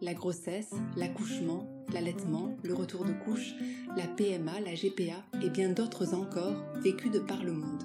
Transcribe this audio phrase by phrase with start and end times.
[0.00, 3.54] la grossesse, l'accouchement, l'allaitement, le retour de couche,
[3.96, 7.82] la PMA, la GPA et bien d'autres encore vécus de par le monde.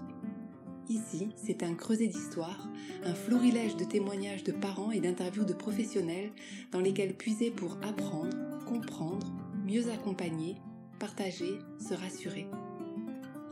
[0.89, 2.67] Ici, c'est un creuset d'histoire,
[3.05, 6.31] un florilège de témoignages de parents et d'interviews de professionnels
[6.71, 8.35] dans lesquels puiser pour apprendre,
[8.67, 9.33] comprendre,
[9.65, 10.57] mieux accompagner,
[10.99, 12.47] partager, se rassurer.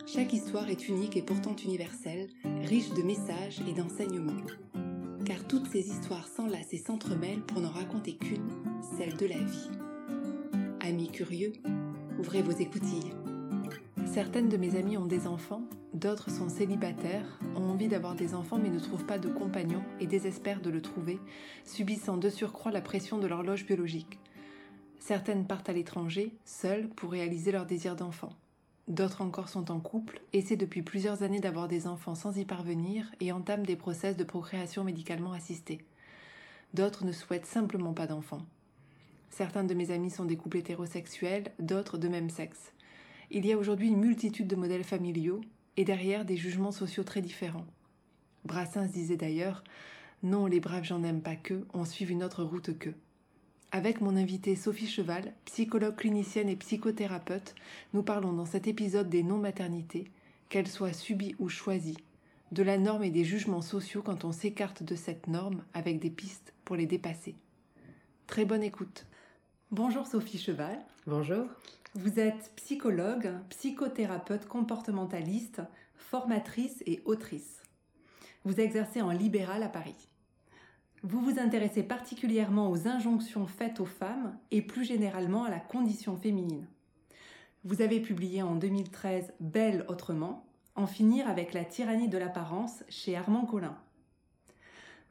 [0.06, 2.28] Chaque histoire est unique et pourtant universelle,
[2.64, 4.42] riche de messages et d'enseignements.
[5.26, 8.50] Car toutes ces histoires s'enlacent et s'entremêlent pour n'en raconter qu'une,
[8.98, 9.70] celle de la vie.
[10.80, 11.54] Amis curieux,
[12.20, 13.14] ouvrez vos écoutilles.
[14.06, 18.58] Certaines de mes amies ont des enfants, d'autres sont célibataires, ont envie d'avoir des enfants
[18.58, 21.20] mais ne trouvent pas de compagnon et désespèrent de le trouver,
[21.66, 24.20] subissant de surcroît la pression de l'horloge biologique.
[25.00, 28.34] Certaines partent à l'étranger, seules, pour réaliser leur désir d'enfant.
[28.88, 33.06] D'autres encore sont en couple, essaient depuis plusieurs années d'avoir des enfants sans y parvenir
[33.20, 35.86] et entament des process de procréation médicalement assistée.
[36.74, 38.46] D'autres ne souhaitent simplement pas d'enfants.
[39.30, 42.74] Certains de mes amis sont des couples hétérosexuels, d'autres de même sexe.
[43.30, 45.42] Il y a aujourd'hui une multitude de modèles familiaux
[45.78, 47.66] et derrière des jugements sociaux très différents.
[48.44, 49.64] Brassens disait d'ailleurs
[50.24, 52.96] Non, les braves j'en aime pas que, on suit une autre route qu'eux.
[53.74, 57.56] Avec mon invitée Sophie Cheval, psychologue clinicienne et psychothérapeute,
[57.94, 60.12] nous parlons dans cet épisode des non-maternités,
[60.50, 62.04] qu'elles soient subies ou choisies,
[62.52, 66.10] de la norme et des jugements sociaux quand on s'écarte de cette norme avec des
[66.10, 67.36] pistes pour les dépasser.
[68.28, 69.06] Très bonne écoute.
[69.72, 70.78] Bonjour Sophie Cheval.
[71.08, 71.46] Bonjour.
[71.96, 75.62] Vous êtes psychologue, psychothérapeute comportementaliste,
[75.96, 77.64] formatrice et autrice.
[78.44, 80.11] Vous exercez en libéral à Paris.
[81.04, 86.16] Vous vous intéressez particulièrement aux injonctions faites aux femmes et plus généralement à la condition
[86.16, 86.68] féminine.
[87.64, 90.46] Vous avez publié en 2013 Belle autrement,
[90.76, 93.76] En finir avec la tyrannie de l'apparence chez Armand Collin.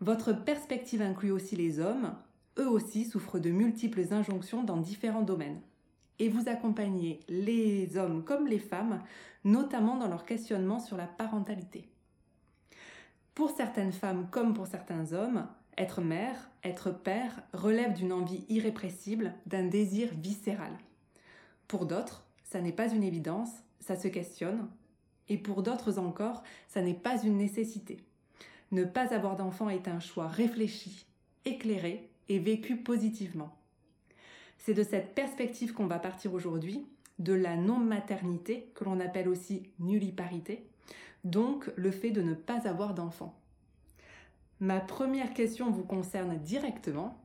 [0.00, 2.15] Votre perspective inclut aussi les hommes,
[2.59, 5.61] eux aussi souffrent de multiples injonctions dans différents domaines.
[6.19, 9.03] Et vous accompagnez les hommes comme les femmes,
[9.45, 11.89] notamment dans leur questionnement sur la parentalité.
[13.34, 15.47] Pour certaines femmes comme pour certains hommes,
[15.78, 20.72] être mère, être père relève d'une envie irrépressible, d'un désir viscéral.
[21.69, 23.50] Pour d'autres, ça n'est pas une évidence,
[23.81, 24.69] ça se questionne.
[25.28, 27.98] Et pour d'autres encore, ça n'est pas une nécessité.
[28.72, 31.06] Ne pas avoir d'enfant est un choix réfléchi,
[31.44, 33.56] éclairé et vécu positivement.
[34.58, 36.87] C'est de cette perspective qu'on va partir aujourd'hui,
[37.19, 40.66] de la non-maternité, que l'on appelle aussi nulliparité,
[41.25, 43.40] donc le fait de ne pas avoir d'enfant.
[44.60, 47.19] Ma première question vous concerne directement.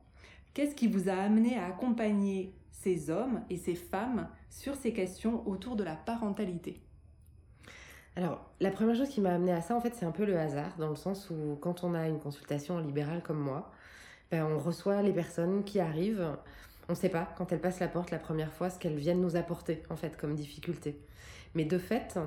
[0.54, 5.46] Qu'est-ce qui vous a amené à accompagner ces hommes et ces femmes sur ces questions
[5.46, 6.80] autour de la parentalité?
[8.16, 10.38] Alors, la première chose qui m'a amené à ça, en fait, c'est un peu le
[10.38, 13.70] hasard, dans le sens où quand on a une consultation libérale comme moi,
[14.30, 16.26] ben, on reçoit les personnes qui arrivent.
[16.88, 19.20] On ne sait pas, quand elles passent la porte la première fois, ce qu'elles viennent
[19.20, 20.98] nous apporter, en fait, comme difficulté.
[21.54, 22.18] Mais de fait,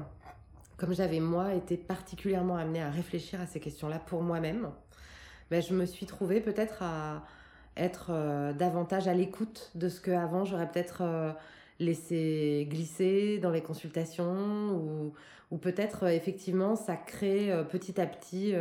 [0.77, 4.69] comme j'avais, moi, été particulièrement amenée à réfléchir à ces questions-là pour moi-même,
[5.51, 7.23] ben, je me suis trouvée peut-être à
[7.79, 11.31] être euh, davantage à l'écoute de ce que avant j'aurais peut-être euh,
[11.79, 15.13] laisser glisser dans les consultations ou,
[15.51, 18.53] ou peut-être euh, effectivement ça crée petit à petit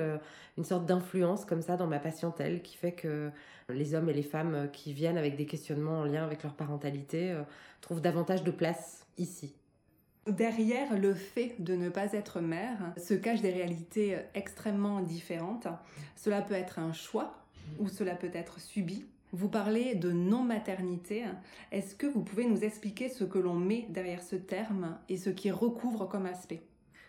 [0.56, 3.30] une sorte d'influence comme ça dans ma patientèle qui fait que
[3.68, 7.36] les hommes et les femmes qui viennent avec des questionnements en lien avec leur parentalité
[7.80, 9.57] trouvent davantage de place ici.
[10.28, 15.68] Derrière le fait de ne pas être mère se cachent des réalités extrêmement différentes.
[16.16, 17.34] Cela peut être un choix
[17.78, 19.06] ou cela peut être subi.
[19.32, 21.24] Vous parlez de non-maternité.
[21.72, 25.30] Est-ce que vous pouvez nous expliquer ce que l'on met derrière ce terme et ce
[25.30, 26.62] qui recouvre comme aspect?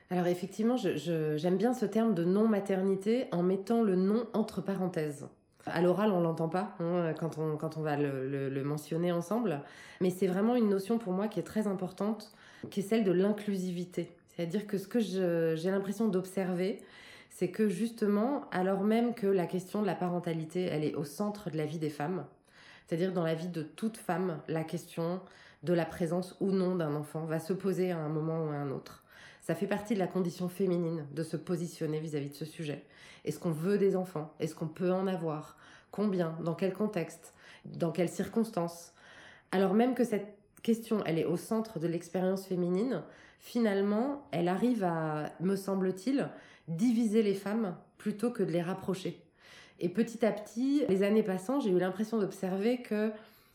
[0.10, 5.28] Alors effectivement, j'aime bien ce terme de non-maternité en mettant le nom entre parenthèses.
[5.66, 9.62] À l'oral, on l'entend pas hein, quand, on, quand on va le mentionner ensemble,
[10.00, 12.34] mais c'est vraiment une notion pour moi qui est très importante,
[12.70, 14.12] qui est celle de l'inclusivité.
[14.28, 16.82] C'est-à-dire que ce que j'ai l'impression d'observer,
[17.30, 21.50] c'est que justement, alors même que la question de la parentalité, elle est au centre
[21.50, 22.26] de la vie des femmes,
[22.88, 25.22] c'est-à-dire dans la vie de toute femme, la question
[25.64, 28.56] de la présence ou non d'un enfant va se poser à un moment ou à
[28.56, 29.04] un autre.
[29.42, 32.86] Ça fait partie de la condition féminine de se positionner vis-à-vis de ce sujet.
[33.26, 34.34] Est-ce qu'on veut des enfants?
[34.40, 35.58] Est-ce qu'on peut en avoir?
[35.92, 36.38] Combien?
[36.44, 37.34] Dans quel contexte?
[37.66, 38.94] Dans quelles circonstances?
[39.52, 43.04] Alors même que cette question, elle est au centre de l'expérience féminine,
[43.40, 46.30] finalement, elle arrive à, me semble-t-il,
[46.68, 49.22] diviser les femmes plutôt que de les rapprocher.
[49.80, 53.12] Et petit à petit, les années passant, j'ai eu l'impression d'observer que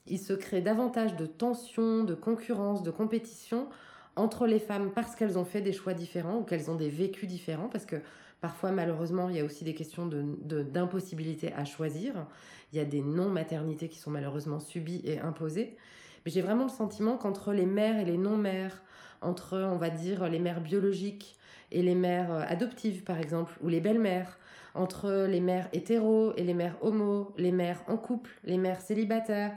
[0.07, 3.69] il se crée davantage de tensions, de concurrence, de compétition
[4.17, 7.29] entre les femmes parce qu'elles ont fait des choix différents ou qu'elles ont des vécus
[7.29, 7.97] différents, parce que
[8.41, 12.27] parfois, malheureusement, il y a aussi des questions d'impossibilité de, à choisir.
[12.73, 15.77] Il y a des non-maternités qui sont malheureusement subies et imposées.
[16.27, 18.83] J'ai vraiment le sentiment qu'entre les mères et les non-mères,
[19.21, 21.37] entre, on va dire, les mères biologiques
[21.71, 24.39] et les mères euh, adoptives, par exemple, ou les belles-mères,
[24.75, 29.53] entre les mères hétéros et les mères homo, les mères en couple, les mères célibataires,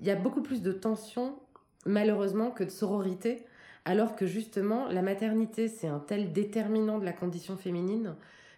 [0.00, 1.36] il y a beaucoup plus de tension,
[1.84, 3.44] malheureusement, que de sororité,
[3.84, 8.14] alors que justement, la maternité, c'est un tel déterminant de la condition féminine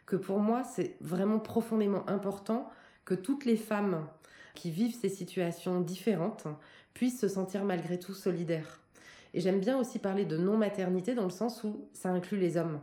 [0.07, 2.71] que pour moi, c'est vraiment profondément important
[3.05, 4.07] que toutes les femmes
[4.55, 6.47] qui vivent ces situations différentes
[6.99, 8.81] puissent se sentir malgré tout solidaires.
[9.33, 12.81] Et j'aime bien aussi parler de non-maternité dans le sens où ça inclut les hommes.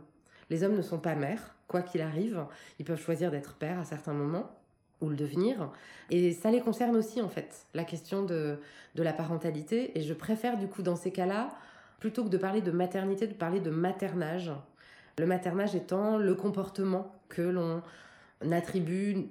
[0.48, 2.46] Les hommes ne sont pas mères, quoi qu'il arrive.
[2.78, 4.50] Ils peuvent choisir d'être pères à certains moments
[5.02, 5.70] ou le devenir.
[6.08, 8.58] Et ça les concerne aussi, en fait, la question de,
[8.94, 9.98] de la parentalité.
[9.98, 11.50] Et je préfère, du coup, dans ces cas-là,
[12.00, 14.50] plutôt que de parler de maternité, de parler de maternage.
[15.18, 17.82] Le maternage étant le comportement que l'on
[18.50, 19.28] attribue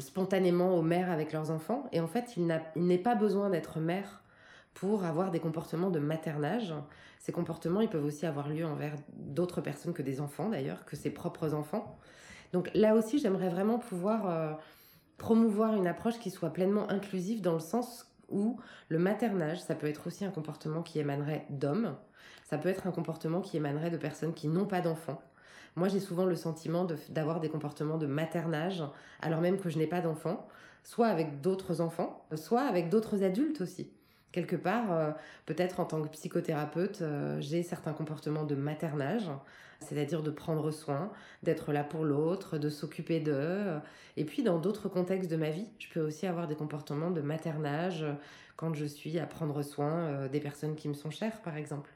[0.00, 1.88] spontanément aux mères avec leurs enfants.
[1.92, 4.22] Et en fait, il n'est pas besoin d'être mère
[4.74, 6.74] pour avoir des comportements de maternage.
[7.20, 10.96] Ces comportements, ils peuvent aussi avoir lieu envers d'autres personnes que des enfants d'ailleurs, que
[10.96, 11.96] ses propres enfants.
[12.52, 14.52] Donc là aussi, j'aimerais vraiment pouvoir euh,
[15.16, 19.86] promouvoir une approche qui soit pleinement inclusive dans le sens où le maternage, ça peut
[19.86, 21.96] être aussi un comportement qui émanerait d'hommes,
[22.44, 25.22] ça peut être un comportement qui émanerait de personnes qui n'ont pas d'enfants.
[25.76, 28.84] Moi, j'ai souvent le sentiment d'avoir des comportements de maternage,
[29.20, 30.46] alors même que je n'ai pas d'enfants,
[30.84, 33.90] soit avec d'autres enfants, soit avec d'autres adultes aussi
[34.34, 35.12] quelque part, euh,
[35.46, 39.30] peut-être en tant que psychothérapeute, euh, j'ai certains comportements de maternage,
[39.78, 41.12] c'est-à-dire de prendre soin,
[41.44, 43.64] d'être là pour l'autre, de s'occuper d'eux.
[44.16, 47.20] Et puis dans d'autres contextes de ma vie, je peux aussi avoir des comportements de
[47.20, 48.04] maternage
[48.56, 51.93] quand je suis à prendre soin euh, des personnes qui me sont chères, par exemple.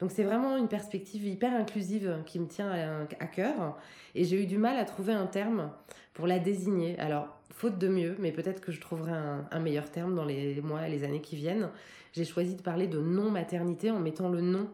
[0.00, 3.76] Donc c'est vraiment une perspective hyper inclusive qui me tient à, cœur.
[4.14, 5.70] Et j'ai eu du mal à trouver un terme
[6.14, 6.98] pour la désigner.
[6.98, 9.12] Alors, faute de mieux, mais peut-être que je trouverai
[9.50, 11.70] un, meilleur terme dans les mois et les années qui viennent,
[12.12, 14.68] j'ai choisi de parler de non-maternité en mettant le nom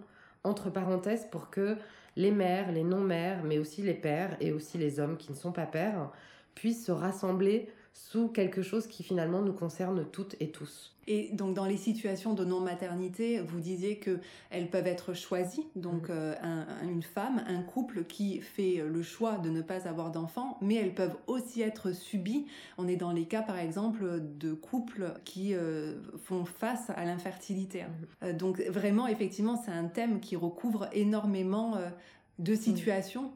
[0.44, 1.76] entre parenthèses pour que
[2.16, 5.52] les mères, les non-mères, mais aussi les pères et aussi les hommes qui ne sont
[5.52, 6.10] pas pères
[6.54, 10.94] puissent se rassembler sous quelque chose qui finalement nous concerne toutes et tous.
[11.06, 14.18] Et donc dans les situations de non-maternité, vous disiez que
[14.50, 15.66] elles peuvent être choisies.
[15.76, 16.12] Donc mm.
[16.12, 20.74] euh, une femme, un couple qui fait le choix de ne pas avoir d'enfants, mais
[20.74, 22.46] elles peuvent aussi être subies.
[22.78, 25.94] On est dans les cas par exemple de couples qui euh,
[26.24, 27.82] font face à l'infertilité.
[27.82, 27.86] Mm.
[28.24, 31.78] Euh, donc vraiment effectivement c'est un thème qui recouvre énormément
[32.40, 32.56] de mm.
[32.56, 33.30] situations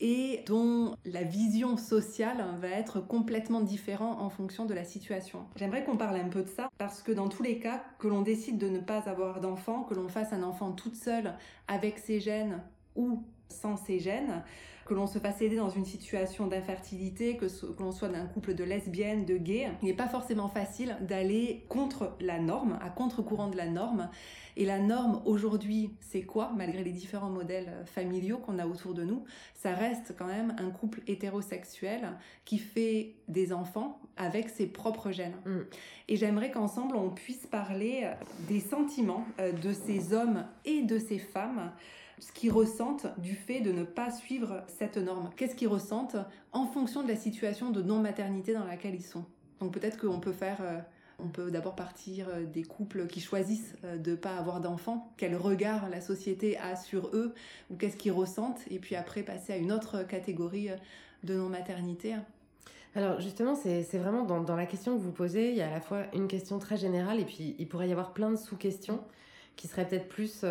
[0.00, 5.44] et dont la vision sociale va être complètement différente en fonction de la situation.
[5.56, 8.22] J'aimerais qu'on parle un peu de ça parce que dans tous les cas, que l'on
[8.22, 11.34] décide de ne pas avoir d'enfant, que l'on fasse un enfant toute seule
[11.66, 12.62] avec ses gènes
[12.94, 14.42] ou sans ses gènes,
[14.88, 18.54] que l'on se fasse aider dans une situation d'infertilité, que, que l'on soit d'un couple
[18.54, 23.48] de lesbiennes, de gays, il n'est pas forcément facile d'aller contre la norme, à contre-courant
[23.48, 24.08] de la norme.
[24.56, 29.04] Et la norme aujourd'hui, c'est quoi, malgré les différents modèles familiaux qu'on a autour de
[29.04, 29.24] nous?
[29.54, 35.36] Ça reste quand même un couple hétérosexuel qui fait des enfants avec ses propres gènes.
[35.44, 35.58] Mm.
[36.08, 38.10] Et j'aimerais qu'ensemble, on puisse parler
[38.48, 41.72] des sentiments euh, de ces hommes et de ces femmes
[42.20, 45.30] ce qu'ils ressentent du fait de ne pas suivre cette norme.
[45.36, 46.16] Qu'est-ce qu'ils ressentent
[46.52, 49.24] en fonction de la situation de non-maternité dans laquelle ils sont?
[49.60, 50.58] Donc peut-être qu'on peut faire...
[50.60, 50.78] Euh,
[51.20, 55.12] on peut d'abord partir euh, des couples qui choisissent euh, de ne pas avoir d'enfants,
[55.16, 57.34] quel regard la société a sur eux,
[57.70, 60.70] ou qu'est-ce qu'ils ressentent, et puis après passer à une autre catégorie
[61.24, 62.14] de non-maternité.
[62.94, 65.70] Alors justement, c'est vraiment dans, dans, la question que vous posez, il y a à
[65.70, 69.00] la fois une question très générale, et puis il pourrait y avoir plein de sous-questions
[69.58, 70.44] qui seraient peut-être plus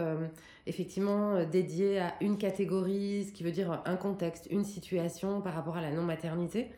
[0.68, 5.54] effectivement euh, dédié à une catégorie, ce qui veut dire un contexte, une situation par
[5.54, 6.70] rapport à la non-maternité.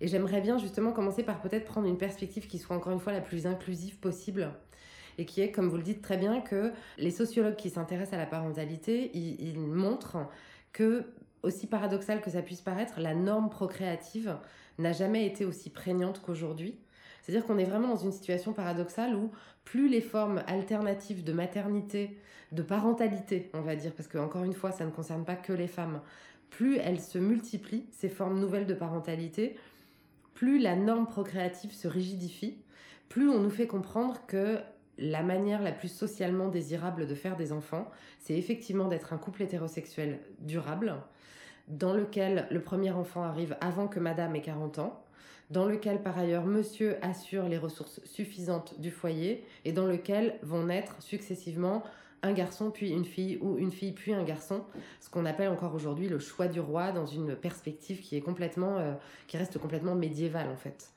[0.00, 3.12] Et j'aimerais bien justement commencer par peut-être prendre une perspective qui soit encore une fois
[3.12, 4.50] la plus inclusive possible
[5.18, 8.18] et qui est, comme vous le dites très bien, que les sociologues qui s'intéressent à
[8.18, 10.16] la parentalité, ils, montrent
[10.72, 11.04] que,
[11.44, 14.36] aussi paradoxal que ça puisse paraître, la norme procréative
[14.78, 16.76] n'a jamais été aussi prégnante qu'aujourd'hui.
[17.24, 19.30] C'est-à-dire qu'on est vraiment dans une situation paradoxale où
[19.64, 22.18] plus les formes alternatives de maternité,
[22.52, 25.54] de parentalité, on va dire, parce que encore une fois, ça ne concerne pas que
[25.54, 26.02] les femmes,
[26.50, 29.56] plus elles se multiplient, ces formes nouvelles de parentalité,
[30.34, 32.58] plus la norme procréative se rigidifie,
[33.08, 34.58] plus on nous fait comprendre que
[34.98, 37.90] la manière la plus socialement désirable de faire des enfants,
[38.20, 40.94] c'est effectivement d'être un couple hétérosexuel durable,
[41.68, 45.03] dans lequel le premier enfant arrive avant que madame ait 40 ans,
[45.54, 50.64] dans lequel par ailleurs monsieur assure les ressources suffisantes du foyer et dans lequel vont
[50.64, 51.84] naître successivement
[52.24, 54.64] un garçon puis une fille ou une fille puis un garçon,
[55.00, 58.78] ce qu'on appelle encore aujourd'hui le choix du roi dans une perspective qui est complètement
[58.78, 58.94] euh,
[59.28, 60.90] qui reste complètement médiévale en fait.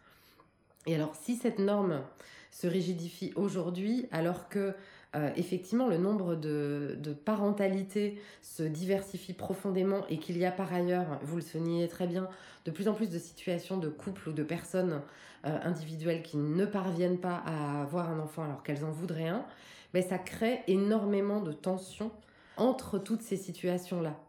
[0.87, 2.01] Et alors si cette norme
[2.49, 4.73] se rigidifie aujourd'hui alors que
[5.15, 11.19] euh, effectivement le nombre de, parentalités se diversifie profondément et qu'il y a par ailleurs,
[11.23, 12.27] vous le soulignez très bien,
[12.65, 15.01] de plus en plus de situations de couples ou de personnes
[15.45, 19.45] euh, individuelles qui ne parviennent pas à avoir un enfant alors qu'elles en voudraient un,
[19.93, 22.11] mais ça crée énormément de tensions
[22.57, 24.19] entre toutes ces situations-là.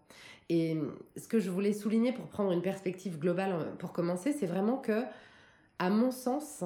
[0.48, 0.78] Et
[1.16, 4.76] ce que je voulais souligner pour prendre une perspective globale euh, pour commencer, c'est vraiment
[4.76, 5.02] que,
[5.78, 6.64] à mon sens,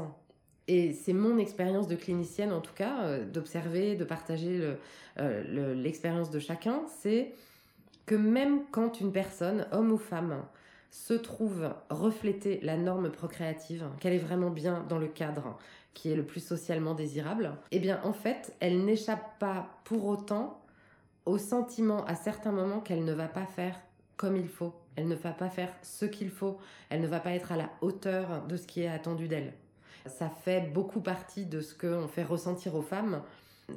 [0.68, 4.74] et c'est mon expérience de clinicienne en tout cas, euh, d'observer, de partager
[5.16, 7.32] l'expérience de chacun, c'est
[8.06, 10.42] que même quand une personne, homme ou femme,
[10.90, 15.58] se trouve refléter la norme procréative, qu'elle est vraiment bien dans le cadre
[15.94, 20.60] qui est le plus socialement désirable, eh bien en fait, elle n'échappe pas pour autant
[21.24, 23.78] au sentiment à certains moments qu'elle ne va pas faire
[24.16, 26.58] comme il faut, elle ne va pas faire ce qu'il faut,
[26.90, 29.52] elle ne va pas être à la hauteur de ce qui est attendu d'elle.
[30.06, 33.22] Ça fait beaucoup partie de ce qu'on fait ressentir aux femmes,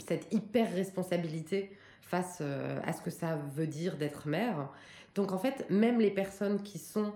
[0.06, 4.70] cette hyper responsabilité face euh, à ce que ça veut dire d'être mère.
[5.16, 7.14] Donc en fait, même les personnes qui sont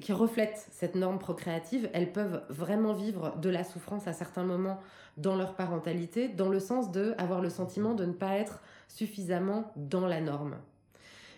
[0.00, 4.80] qui reflètent cette norme procréative, elles peuvent vraiment vivre de la souffrance à certains moments
[5.16, 9.72] dans leur parentalité, dans le sens de avoir le sentiment de ne pas être suffisamment
[9.76, 10.56] dans la norme.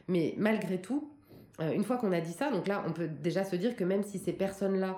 [0.09, 1.11] Mais malgré tout,
[1.61, 3.85] euh, une fois qu'on a dit ça, donc là, on peut déjà se dire que
[3.85, 4.97] même si ces personnes-là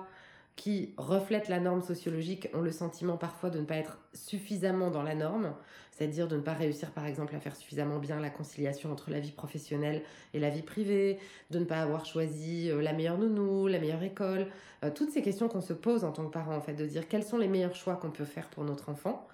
[0.59, 5.03] qui reflètent la norme sociologique ont le sentiment parfois de ne pas être suffisamment dans
[5.03, 5.53] la norme,
[5.91, 9.21] c'est-à-dire de ne pas réussir par exemple à faire suffisamment bien la conciliation entre la
[9.21, 11.17] vie professionnelle et la vie privée,
[11.49, 14.47] de ne pas avoir choisi euh, la meilleure nounou, la meilleure école,
[14.83, 17.07] euh, toutes ces questions qu'on se pose en tant que parent en fait, de dire
[17.07, 19.29] quels sont les meilleurs choix qu'on peut faire pour notre enfant,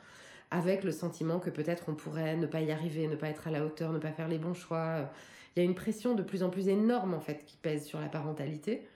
[0.51, 3.51] avec le sentiment que peut-être on pourrait ne pas y arriver, ne pas être à
[3.51, 5.09] la hauteur, ne pas faire les bons choix.
[5.55, 7.99] Il y a une pression de plus en plus énorme en fait qui pèse sur
[7.99, 8.87] la parentalité.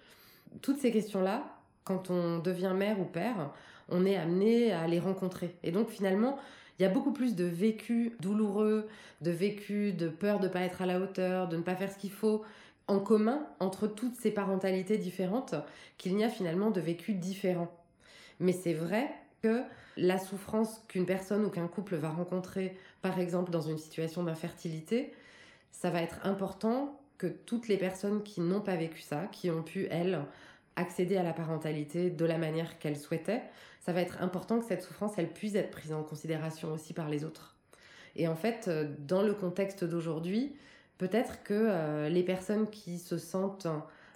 [0.62, 1.58] Toutes ces questions-là,
[1.89, 3.50] quand on devient mère ou père,
[3.89, 5.55] on est amené à les rencontrer.
[5.63, 6.38] Et donc finalement,
[6.77, 8.88] il y a beaucoup plus de vécu douloureux,
[9.22, 11.91] de vécu de peur de ne pas être à la hauteur, de ne pas faire
[11.91, 12.43] ce qu'il faut
[12.88, 15.55] en commun entre toutes ces parentalités différentes
[15.98, 17.72] qu'il n'y a finalement de vécu différents.
[18.39, 19.10] Mais c'est vrai
[19.41, 19.63] que
[19.98, 25.12] la souffrance qu'une personne ou qu'un couple va rencontrer, par exemple dans une situation d'infertilité,
[25.72, 29.63] ça va être important que toutes les personnes qui n'ont pas vécu ça, qui ont
[29.63, 30.19] pu, elles,
[30.79, 33.43] accéder à la parentalité de la manière qu'elle souhaitait,
[33.81, 37.09] ça va être important que cette souffrance, elle puisse être prise en considération aussi par
[37.09, 37.55] les autres.
[38.15, 40.55] Et en fait, euh, dans le contexte d'aujourd'hui,
[40.98, 43.67] peut-être que euh, les personnes qui se sentent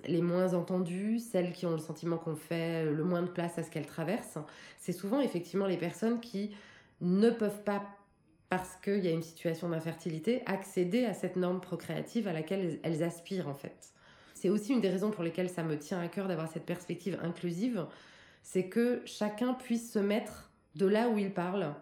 [0.06, 3.64] les moins entendues, celles qui ont le sentiment qu'on fait le moins de place à
[3.64, 4.40] ce qu'elles traversent,
[4.80, 6.52] c'est souvent effectivement les personnes qui
[7.00, 7.84] ne peuvent pas,
[8.50, 13.04] parce qu'il y a une situation d'infertilité, accéder à cette norme procréative à laquelle elles
[13.04, 13.94] aspirent en fait
[14.44, 17.18] c'est aussi une des raisons pour lesquelles ça me tient à cœur d'avoir cette perspective
[17.24, 17.86] inclusive,
[18.42, 21.74] c'est que chacun puisse se mettre de là où il parle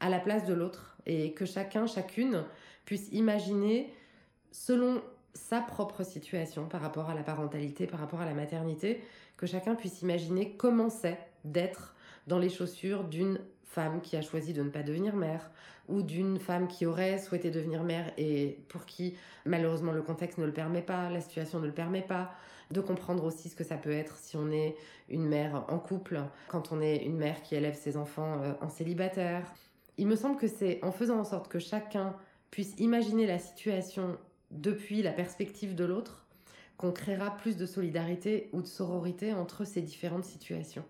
[0.00, 2.44] à la place de l'autre et que chacun, chacune
[2.86, 3.92] puisse imaginer
[4.50, 5.02] selon
[5.34, 9.02] sa propre situation par rapport à la parentalité, par rapport à la maternité,
[9.36, 11.94] que chacun puisse imaginer comment c'est d'être
[12.28, 15.50] dans les chaussures d'une femme qui a choisi de ne pas devenir mère
[15.88, 20.46] ou d'une femme qui aurait souhaité devenir mère et pour qui malheureusement le contexte ne
[20.46, 22.32] le permet pas, la situation ne le permet pas,
[22.70, 24.76] de comprendre aussi ce que ça peut être si on est
[25.08, 28.68] une mère en couple, quand on est une mère qui élève ses enfants euh, en
[28.68, 29.52] célibataire.
[29.98, 32.16] Il me semble que c'est en faisant en sorte que chacun
[32.50, 34.16] puisse imaginer la situation
[34.50, 36.26] depuis la perspective de l'autre
[36.76, 40.84] qu'on créera plus de solidarité ou de sororité entre ces différentes situations.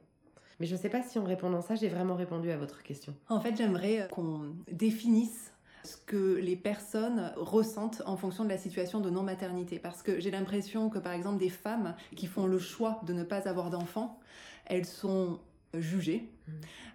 [0.61, 3.15] Mais je ne sais pas si en répondant ça, j'ai vraiment répondu à votre question.
[3.29, 5.53] En fait, j'aimerais qu'on définisse
[5.85, 9.79] ce que les personnes ressentent en fonction de la situation de non-maternité.
[9.79, 13.23] Parce que j'ai l'impression que, par exemple, des femmes qui font le choix de ne
[13.23, 14.19] pas avoir d'enfants,
[14.67, 15.39] elles sont
[15.75, 16.53] jugées, mmh.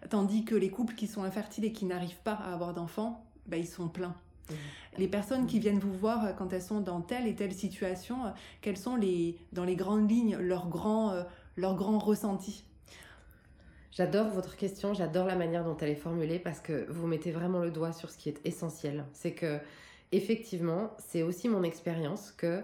[0.10, 3.58] tandis que les couples qui sont infertiles et qui n'arrivent pas à avoir d'enfants, bah,
[3.58, 4.16] ils sont pleins.
[4.50, 4.54] Mmh.
[4.98, 5.62] Les personnes qui mmh.
[5.62, 8.18] viennent vous voir quand elles sont dans telle et telle situation,
[8.62, 11.24] quels sont les, dans les grandes lignes leurs grands, euh,
[11.56, 12.66] leurs grands ressentis?
[13.92, 17.60] J'adore votre question, j'adore la manière dont elle est formulée parce que vous mettez vraiment
[17.60, 19.04] le doigt sur ce qui est essentiel.
[19.12, 19.60] C'est que,
[20.14, 22.62] effectivement, c'est aussi mon expérience que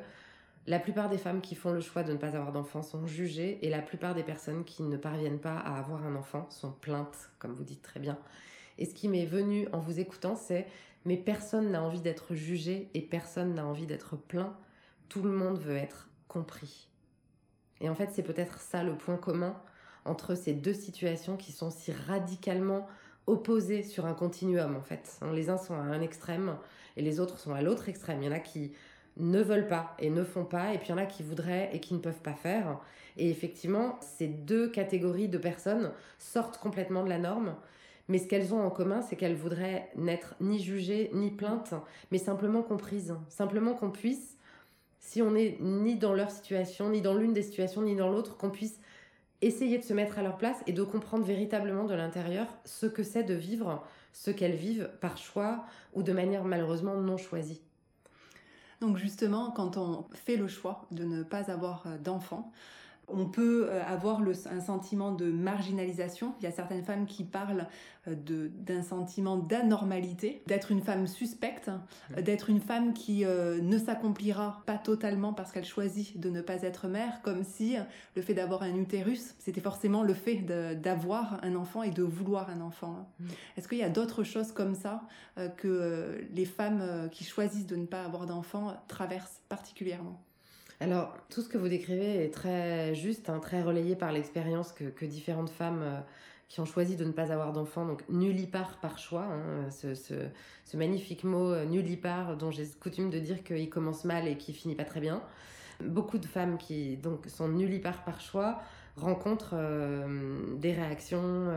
[0.67, 3.60] la plupart des femmes qui font le choix de ne pas avoir d'enfants sont jugées
[3.62, 7.29] et la plupart des personnes qui ne parviennent pas à avoir un enfant sont plaintes,
[7.39, 8.17] comme vous dites très bien.
[8.77, 10.65] Et ce qui m'est venu en vous écoutant, c'est
[11.03, 14.55] mais personne n'a envie d'être jugé et personne n'a envie d'être plein.
[15.10, 16.88] Tout le monde veut être compris.
[17.81, 19.55] Et en fait, c'est peut-être ça le point commun
[20.07, 22.87] entre ces deux situations qui sont si radicalement
[23.27, 25.19] opposées sur un continuum en fait.
[25.33, 26.57] Les uns sont à un extrême
[26.95, 28.21] et les autres sont à l'autre extrême.
[28.21, 28.71] Il y en a qui
[29.17, 31.69] ne veulent pas et ne font pas, et puis il y en a qui voudraient
[31.73, 32.79] et qui ne peuvent pas faire.
[33.17, 37.55] Et effectivement, ces deux catégories de personnes sortent complètement de la norme,
[38.07, 41.73] mais ce qu'elles ont en commun, c'est qu'elles voudraient n'être ni jugées ni plaintes,
[42.11, 43.15] mais simplement comprises.
[43.27, 44.37] Simplement qu'on puisse,
[44.99, 48.37] si on n'est ni dans leur situation, ni dans l'une des situations, ni dans l'autre,
[48.37, 48.79] qu'on puisse
[49.41, 53.03] essayer de se mettre à leur place et de comprendre véritablement de l'intérieur ce que
[53.03, 57.62] c'est de vivre ce qu'elles vivent par choix ou de manière malheureusement non choisie.
[58.82, 62.51] Donc justement, quand on fait le choix de ne pas avoir d'enfants,
[63.07, 66.33] on peut euh, avoir un sentiment de marginalisation.
[66.39, 67.67] Il y a certaines femmes qui parlent
[68.07, 68.15] euh,
[68.49, 71.71] d'un sentiment d'anormalité, d'être une femme suspecte,
[72.17, 76.63] d'être une femme qui euh, ne s'accomplira pas totalement parce qu'elle choisit de ne pas
[76.63, 77.77] être mère, comme si
[78.15, 80.41] le fait d'avoir un utérus, c'était forcément le fait
[80.81, 83.09] d'avoir un enfant et de vouloir un enfant.
[83.19, 83.25] Mmh.
[83.55, 85.01] Est-ce qu'il y a d'autres choses comme ça
[85.57, 90.21] que les femmes qui choisissent de ne pas avoir d'enfants traversent particulièrement?
[90.79, 95.05] Alors, tout ce que vous décrivez est très juste, hein, très relayé par l'expérience que,
[95.05, 96.00] différentes femmes euh,
[96.50, 101.24] qui ont choisi de ne pas avoir d'enfants, donc nullipare par choix, hein, ce, magnifique
[101.24, 104.86] mot euh, nullipare dont j'ai coutume de dire qu'il commence mal et qu'il finit pas
[104.86, 105.24] très bien.
[105.84, 108.62] Beaucoup de femmes qui donc sont nullipare par choix
[108.98, 111.48] rencontrent euh, des réactions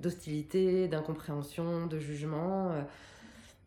[0.00, 2.72] d'hostilité, d'incompréhension, de jugement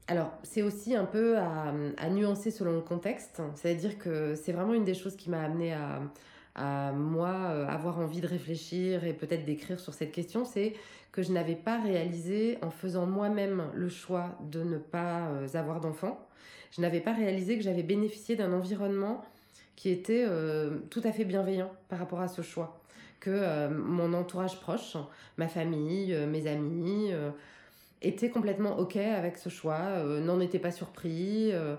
[0.07, 3.41] alors, c'est aussi un peu à, nuancer selon le contexte.
[3.55, 8.21] C'est-à-dire que c'est vraiment une des choses qui m'a amené à, moi euh, avoir envie
[8.21, 10.45] de réfléchir et peut-être d'écrire sur cette question.
[10.45, 10.73] C'est
[11.11, 15.79] que je n'avais pas réalisé, en faisant moi-même le choix de ne pas euh, avoir
[15.79, 16.27] d'enfant,
[16.71, 19.23] je n'avais pas réalisé que j'avais bénéficié d'un environnement
[19.75, 22.81] qui était euh, tout à fait bienveillant par rapport à ce choix.
[23.19, 24.97] Que mon entourage proche,
[25.37, 27.13] ma famille, mes amis,
[28.03, 31.75] était complètement OK avec ce choix, euh, n'en était pas surpris, euh,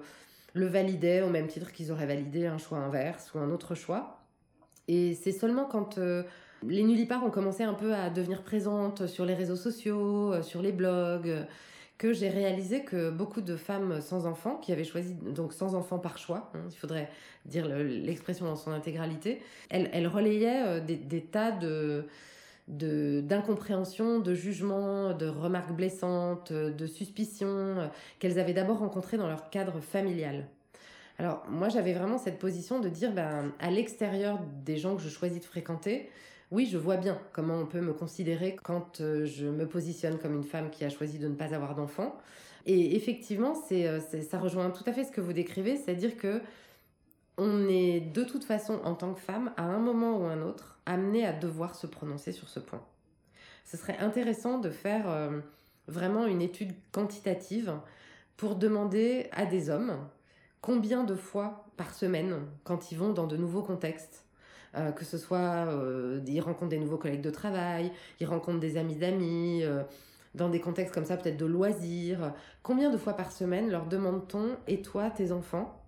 [0.55, 4.21] le validait au même titre qu'ils auraient validé un choix inverse ou un autre choix.
[4.89, 6.23] Et c'est seulement quand euh,
[6.67, 10.73] les nullipares ont commencé un peu à devenir présentes sur les réseaux sociaux, sur les
[10.73, 11.47] blogs,
[11.97, 15.99] que j'ai réalisé que beaucoup de femmes sans enfants, qui avaient choisi, donc sans enfants
[15.99, 17.09] par choix, hein, il faudrait
[17.45, 22.07] dire l'expression dans son intégralité, elles, elles relayaient des tas de
[22.69, 27.87] d'incompréhension, de, jugement, de remarques blessantes, de suspicions euh,
[28.19, 30.47] qu'elles avaient d'abord rencontrées dans leur cadre familial.
[31.19, 35.09] Alors moi j'avais vraiment cette position de dire ben, à l'extérieur des gens que je
[35.09, 36.09] choisis de fréquenter,
[36.51, 40.35] oui je vois bien comment on peut me considérer quand euh, je me positionne comme
[40.35, 42.17] une femme qui a choisi de ne pas avoir d'enfant.
[42.67, 46.41] Et effectivement, euh, c'est, ça rejoint tout à fait ce que vous décrivez, c'est-à-dire que
[47.37, 50.74] on est de toute façon en tant que femme, à un moment ou un autre,
[50.87, 52.83] amené à devoir se prononcer sur ce point.
[53.65, 55.41] Ce serait intéressant de faire euh,
[55.89, 57.75] vraiment une étude quantitative
[58.37, 59.97] pour demander à des hommes
[60.61, 64.25] combien de fois par semaine, quand ils vont dans de nouveaux contextes,
[64.77, 68.77] euh, que ce soit euh, ils rencontrent des nouveaux collègues de travail, ils rencontrent des
[68.77, 69.63] amis d'amis,
[70.35, 74.57] dans des contextes comme ça peut-être de loisirs, combien de fois par semaine leur demande-t-on
[74.67, 75.84] et toi tes enfants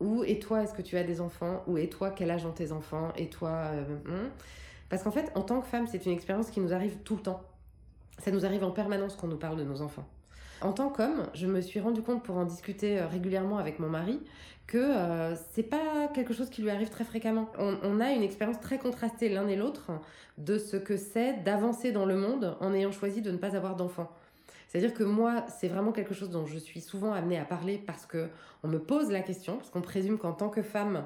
[0.00, 2.52] ou et toi, est-ce que tu as des enfants Ou et toi, quel âge ont
[2.52, 4.30] tes enfants Et toi euh, hmm?
[4.88, 7.22] Parce qu'en fait, en tant que femme, c'est une expérience qui nous arrive tout le
[7.22, 7.42] temps.
[8.18, 10.06] Ça nous arrive en permanence qu'on nous parle de nos enfants.
[10.60, 13.88] En tant qu'homme, je me suis rendu compte pour en discuter euh, régulièrement avec mon
[13.88, 14.20] mari
[14.66, 17.48] que euh, c'est pas quelque chose qui lui arrive très fréquemment.
[17.58, 19.90] On, on a une expérience très contrastée l'un et l'autre
[20.36, 23.76] de ce que c'est d'avancer dans le monde en ayant choisi de ne pas avoir
[23.76, 24.10] d'enfants.
[24.68, 28.06] C'est-à-dire que moi, c'est vraiment quelque chose dont je suis souvent amenée à parler parce
[28.06, 28.28] que
[28.62, 31.04] on me pose la question, parce qu'on présume qu'en tant que femme,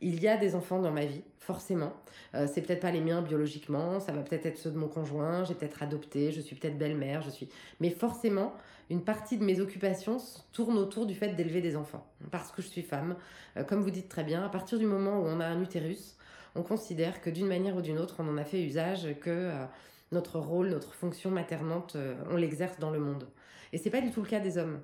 [0.00, 1.92] il y a des enfants dans ma vie, forcément.
[2.34, 5.44] Euh, c'est peut-être pas les miens biologiquement, ça va peut-être être ceux de mon conjoint,
[5.44, 7.48] j'ai peut-être adopté, je suis peut-être belle-mère, je suis.
[7.80, 8.54] Mais forcément,
[8.90, 10.16] une partie de mes occupations
[10.52, 13.14] tourne autour du fait d'élever des enfants, parce que je suis femme.
[13.56, 16.16] Euh, comme vous dites très bien, à partir du moment où on a un utérus,
[16.54, 19.64] on considère que d'une manière ou d'une autre, on en a fait usage, que euh,
[20.12, 23.26] notre rôle, notre fonction maternante, euh, on l'exerce dans le monde.
[23.72, 24.80] Et c'est pas du tout le cas des hommes.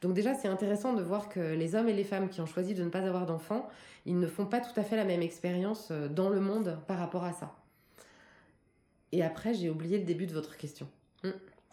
[0.00, 2.74] Donc déjà, c'est intéressant de voir que les hommes et les femmes qui ont choisi
[2.74, 3.68] de ne pas avoir d'enfants,
[4.06, 6.98] ils ne font pas tout à fait la même expérience euh, dans le monde par
[6.98, 7.54] rapport à ça.
[9.10, 10.86] Et après, j'ai oublié le début de votre question.
[11.24, 11.30] Hmm.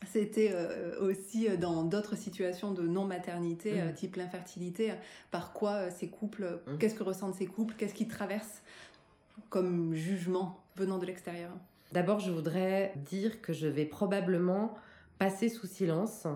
[0.08, 3.94] C'était euh, aussi dans d'autres situations de non-maternité, hmm.
[3.94, 4.94] type l'infertilité,
[5.32, 6.78] par quoi ces couples, hmm.
[6.78, 8.62] qu'est-ce que ressentent ces couples, qu'est-ce qu'ils traversent
[9.50, 11.52] comme jugement venant de l'extérieur?
[11.96, 14.76] D'abord, je voudrais dire que je vais probablement
[15.18, 16.28] passer sous silence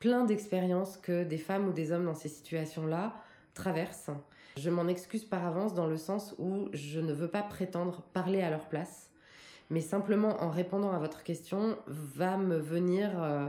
[0.00, 3.14] plein d'expériences que des femmes ou des hommes dans ces situations-là
[3.54, 4.10] traversent.
[4.58, 8.42] Je m'en excuse par avance dans le sens où je ne veux pas prétendre parler
[8.42, 9.08] à leur place,
[9.70, 13.46] mais simplement en répondant à votre question va me venir, euh,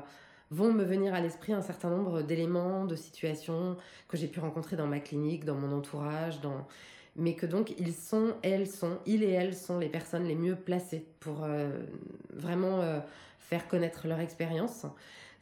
[0.52, 3.76] vont me venir à l'esprit un certain nombre d'éléments, de situations
[4.08, 6.66] que j'ai pu rencontrer dans ma clinique, dans mon entourage, dans
[7.20, 10.56] mais que donc ils sont, elles sont, ils et elles sont les personnes les mieux
[10.56, 11.70] placées pour euh,
[12.34, 13.00] vraiment euh,
[13.40, 14.86] faire connaître leur expérience.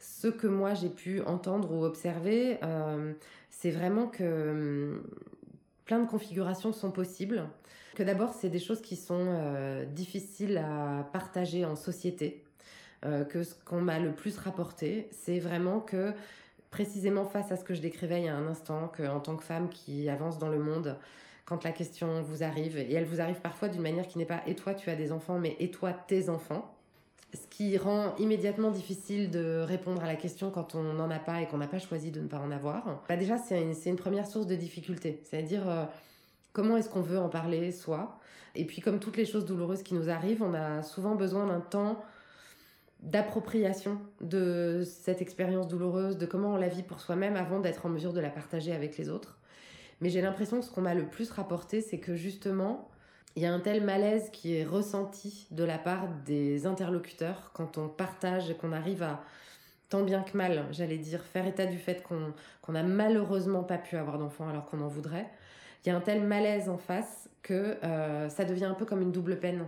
[0.00, 3.12] Ce que moi j'ai pu entendre ou observer, euh,
[3.50, 5.02] c'est vraiment que hum,
[5.84, 7.44] plein de configurations sont possibles.
[7.94, 12.44] Que d'abord, c'est des choses qui sont difficiles à partager en société.
[13.02, 16.12] Que ce qu'on m'a le plus rapporté, c'est vraiment que
[16.70, 19.42] précisément face à ce que je décrivais il y a un instant, qu'en tant que
[19.42, 20.96] femme qui avance dans le monde,
[21.48, 24.42] quand la question vous arrive, et elle vous arrive parfois d'une manière qui n'est pas
[24.46, 26.74] et toi tu as des enfants, mais et toi tes enfants,
[27.32, 31.40] ce qui rend immédiatement difficile de répondre à la question quand on n'en a pas
[31.40, 33.02] et qu'on n'a pas choisi de ne pas en avoir.
[33.08, 35.22] Bah déjà, c'est une, première source de difficulté.
[35.24, 35.84] C'est-à-dire, euh,
[36.52, 38.18] comment est-ce qu'on veut en parler, soi?
[38.54, 41.60] Et puis, comme toutes les choses douloureuses qui nous arrivent, on a souvent besoin d'un
[41.60, 42.02] temps
[43.00, 47.88] d'appropriation de cette expérience douloureuse, de comment on la vit pour soi-même avant d'être en
[47.88, 49.38] mesure de la partager avec les autres.
[50.00, 52.88] Mais j'ai l'impression que ce qu'on m'a le plus rapporté, c'est que justement,
[53.36, 57.78] il y a un tel malaise qui est ressenti de la part des interlocuteurs quand
[57.78, 59.22] on partage et qu'on arrive à,
[59.88, 63.96] tant bien que mal, j'allais dire, faire état du fait qu'on n'a malheureusement pas pu
[63.96, 65.28] avoir d'enfants alors qu'on en voudrait.
[65.84, 69.02] Il y a un tel malaise en face que euh, ça devient un peu comme
[69.02, 69.66] une double peine.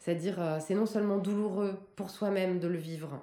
[0.00, 3.22] C'est-à-dire, euh, c'est non seulement douloureux pour soi-même de le vivre,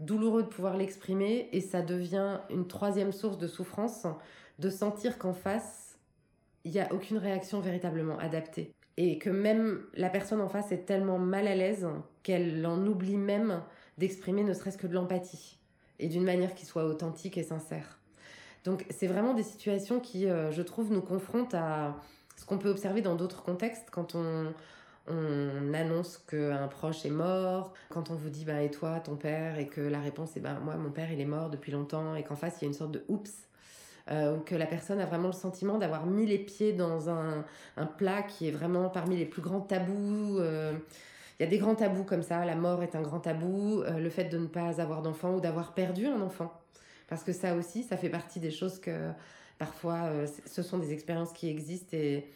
[0.00, 4.06] douloureux de pouvoir l'exprimer, et ça devient une troisième source de souffrance
[4.60, 5.98] de sentir qu'en face,
[6.64, 8.72] il n'y a aucune réaction véritablement adaptée.
[8.96, 11.86] Et que même la personne en face est tellement mal à l'aise
[12.22, 13.62] qu'elle en oublie même
[13.96, 15.58] d'exprimer ne serait-ce que de l'empathie.
[15.98, 17.98] Et d'une manière qui soit authentique et sincère.
[18.64, 21.96] Donc c'est vraiment des situations qui, euh, je trouve, nous confrontent à
[22.36, 23.88] ce qu'on peut observer dans d'autres contextes.
[23.90, 24.52] Quand on,
[25.06, 29.58] on annonce qu'un proche est mort, quand on vous dit bah et toi ton père
[29.58, 32.22] et que la réponse est bah moi mon père il est mort depuis longtemps et
[32.22, 33.48] qu'en face il y a une sorte de oups
[34.10, 37.44] euh, que la personne a vraiment le sentiment d'avoir mis les pieds dans un,
[37.76, 40.38] un, plat qui est vraiment parmi les plus grands tabous.
[40.38, 40.72] Euh,
[41.38, 43.98] il y a des grands tabous comme ça, la mort est un grand tabou, euh,
[43.98, 46.52] le fait de ne pas avoir d'enfant ou d'avoir perdu un enfant.
[47.08, 49.10] Parce que ça aussi, ça fait partie des choses que
[49.58, 52.26] parfois, euh, ce sont des expériences qui existent et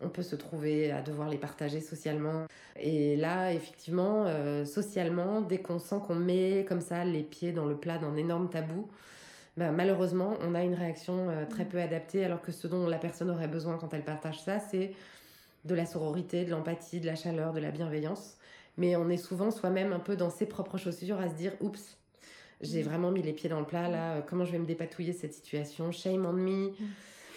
[0.00, 2.46] on peut se trouver à devoir les partager socialement.
[2.78, 4.24] Et là, effectivement,
[4.64, 8.48] socialement, dès qu'on sent qu'on met comme ça les pieds dans le plat d'un énorme
[8.48, 8.88] tabou,
[9.56, 12.98] bah, malheureusement, on a une réaction euh, très peu adaptée, alors que ce dont la
[12.98, 14.92] personne aurait besoin quand elle partage ça, c'est
[15.64, 18.36] de la sororité, de l'empathie, de la chaleur, de la bienveillance.
[18.76, 21.98] Mais on est souvent soi-même un peu dans ses propres chaussures à se dire, oups,
[22.60, 25.12] j'ai vraiment mis les pieds dans le plat là, euh, comment je vais me dépatouiller
[25.12, 26.70] cette situation, shame on me.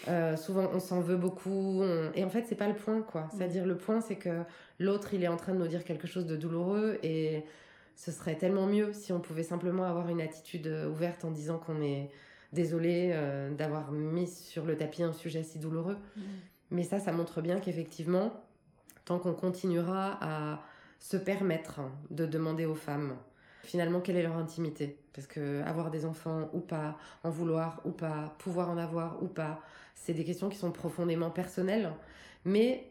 [0.06, 2.10] Euh, souvent on s'en veut beaucoup on...
[2.14, 3.26] et en fait c'est pas le point quoi.
[3.34, 4.42] C'est à dire le point c'est que
[4.78, 7.42] l'autre il est en train de nous dire quelque chose de douloureux et
[7.96, 11.58] ce serait tellement mieux si on pouvait simplement avoir une attitude euh, ouverte en disant
[11.58, 12.10] qu'on est
[12.52, 15.96] désolé euh, d'avoir mis sur le tapis un sujet si douloureux.
[16.16, 16.20] Mmh.
[16.70, 18.32] Mais ça, ça montre bien qu'effectivement,
[19.04, 20.62] tant qu'on continuera à
[20.98, 21.80] se permettre
[22.10, 23.16] de demander aux femmes
[23.64, 27.90] finalement quelle est leur intimité, parce que avoir des enfants ou pas, en vouloir ou
[27.90, 29.62] pas, pouvoir en avoir ou pas,
[29.94, 31.90] c'est des questions qui sont profondément personnelles.
[32.44, 32.90] Mais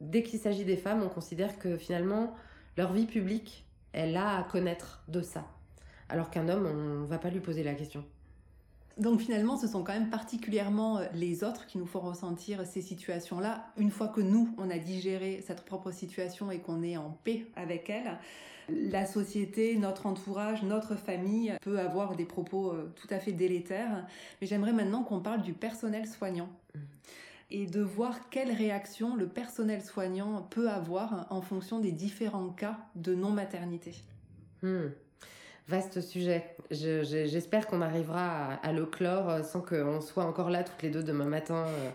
[0.00, 2.34] dès qu'il s'agit des femmes, on considère que finalement
[2.76, 3.63] leur vie publique
[3.94, 5.46] elle a à connaître de ça.
[6.08, 8.04] Alors qu'un homme, on ne va pas lui poser la question.
[8.98, 12.82] Donc finalement, ce sont quand même particulièrement euh, les autres qui nous font ressentir ces
[12.82, 13.66] situations-là.
[13.76, 17.46] Une fois que nous, on a digéré cette propre situation et qu'on est en paix
[17.56, 18.18] avec elle,
[18.68, 24.06] la société, notre entourage, notre famille peut avoir des propos euh, tout à fait délétères.
[24.40, 26.48] Mais j'aimerais maintenant qu'on parle du personnel soignant.
[26.74, 26.80] Mmh
[27.50, 32.78] et de voir quelle réaction le personnel soignant peut avoir en fonction des différents cas
[32.94, 33.94] de non-maternité.
[34.62, 34.88] Hmm.
[35.68, 36.56] Vaste sujet.
[36.70, 41.24] J'espère qu'on arrivera à, le clore sans qu'on soit encore là toutes les deux demain
[41.24, 41.66] matin.
[41.66, 41.90] Euh,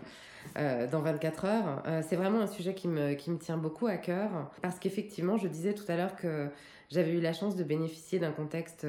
[0.56, 1.82] euh, dans 24 heures.
[1.86, 5.36] Euh, c'est vraiment un sujet qui me, qui me tient beaucoup à cœur parce qu'effectivement,
[5.36, 6.48] je disais tout à l'heure que
[6.88, 8.86] j'avais eu la chance de bénéficier d'un contexte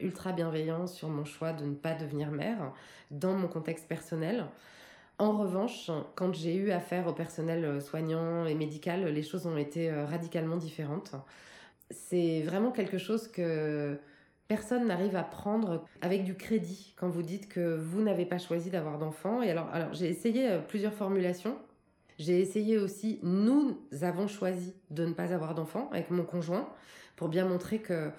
[0.00, 2.72] ultra bienveillant sur mon choix de ne pas devenir mère
[3.12, 4.44] dans mon contexte personnel.
[5.20, 9.58] En revanche, quand j'ai eu affaire au personnel euh, soignant et médical, les choses ont
[9.58, 11.12] été euh, radicalement différentes.
[11.90, 13.98] C'est vraiment quelque chose que
[14.48, 18.70] personne n'arrive à prendre avec du crédit quand vous dites que vous n'avez pas choisi
[18.70, 19.42] d'avoir d'enfants.
[19.42, 21.58] Et alors, alors j'ai essayé euh, plusieurs formulations.
[22.18, 26.66] J'ai essayé aussi, nous avons choisi de ne pas avoir d'enfants avec mon conjoint
[27.16, 28.10] pour bien montrer que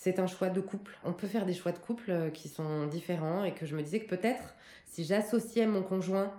[0.00, 0.96] c'est un choix de couple.
[1.04, 3.82] On peut faire des choix de couple euh, qui sont différents et que je me
[3.82, 4.54] disais que peut-être
[4.86, 6.32] si j'associais mon conjoint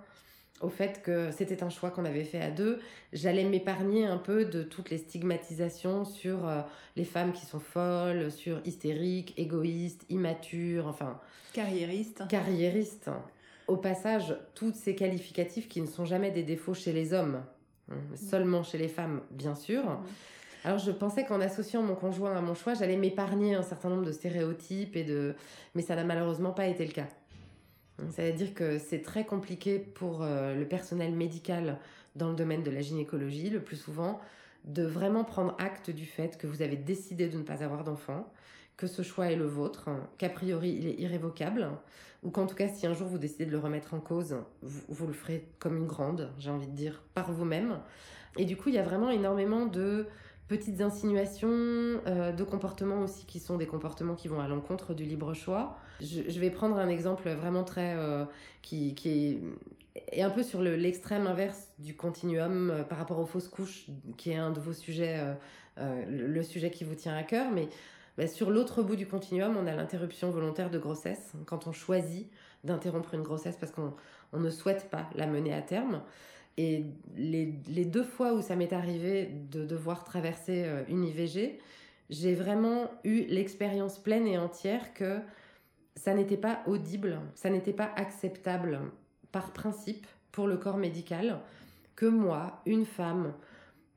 [0.60, 2.80] au fait que c'était un choix qu'on avait fait à deux,
[3.12, 6.62] j'allais m'épargner un peu de toutes les stigmatisations sur euh,
[6.96, 11.20] les femmes qui sont folles, sur hystériques, égoïstes, immatures, enfin...
[11.52, 12.24] Carriéristes.
[12.28, 13.10] Carriéristes.
[13.68, 17.42] Au passage, tous ces qualificatifs qui ne sont jamais des défauts chez les hommes,
[17.90, 18.16] hein, mm.
[18.16, 19.84] seulement chez les femmes, bien sûr.
[19.84, 20.04] Mm.
[20.64, 24.04] Alors je pensais qu'en associant mon conjoint à mon choix, j'allais m'épargner un certain nombre
[24.04, 25.34] de stéréotypes et de,
[25.74, 27.08] mais ça n'a malheureusement pas été le cas.
[28.10, 31.78] C'est-à-dire que c'est très compliqué pour euh, le personnel médical
[32.16, 34.20] dans le domaine de la gynécologie, le plus souvent,
[34.64, 38.32] de vraiment prendre acte du fait que vous avez décidé de ne pas avoir d'enfant,
[38.76, 41.70] que ce choix est le vôtre, qu'a priori il est irrévocable,
[42.22, 44.82] ou qu'en tout cas si un jour vous décidez de le remettre en cause, vous,
[44.88, 47.80] vous le ferez comme une grande, j'ai envie de dire, par vous-même.
[48.38, 50.06] Et du coup, il y a vraiment énormément de
[50.52, 55.04] petites insinuations euh, de comportements aussi qui sont des comportements qui vont à l'encontre du
[55.04, 55.78] libre choix.
[56.02, 58.26] Je, vais prendre un exemple vraiment très euh,
[58.60, 63.86] qui, est, un peu sur l'extrême inverse du continuum euh, par rapport aux fausses couches,
[64.18, 65.18] qui est un de vos sujets,
[65.78, 67.68] le, sujet qui vous tient à cœur, mais
[68.18, 72.30] bah, sur l'autre bout du continuum, on a l'interruption volontaire de grossesse, quand on choisit
[72.62, 73.94] d'interrompre une grossesse parce qu'on
[74.38, 76.02] ne souhaite pas la mener à terme.
[76.58, 76.84] Et
[77.16, 81.58] les, les, deux fois où ça m'est arrivé de devoir traverser euh, une IVG,
[82.10, 85.18] j'ai vraiment eu l'expérience pleine et entière que
[85.96, 88.80] ça n'était pas audible, ça n'était pas acceptable
[89.30, 91.40] par principe pour le corps médical
[91.96, 93.32] que moi, une femme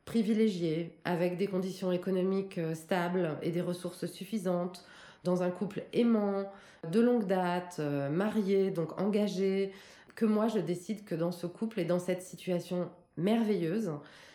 [0.05, 4.85] privilégiée, avec des conditions économiques euh, stables et des ressources suffisantes,
[5.23, 6.45] dans un couple aimant,
[6.91, 9.71] de longue date, euh, marié, donc engagé,
[10.15, 13.91] que moi je décide que dans ce couple et dans cette situation merveilleuse,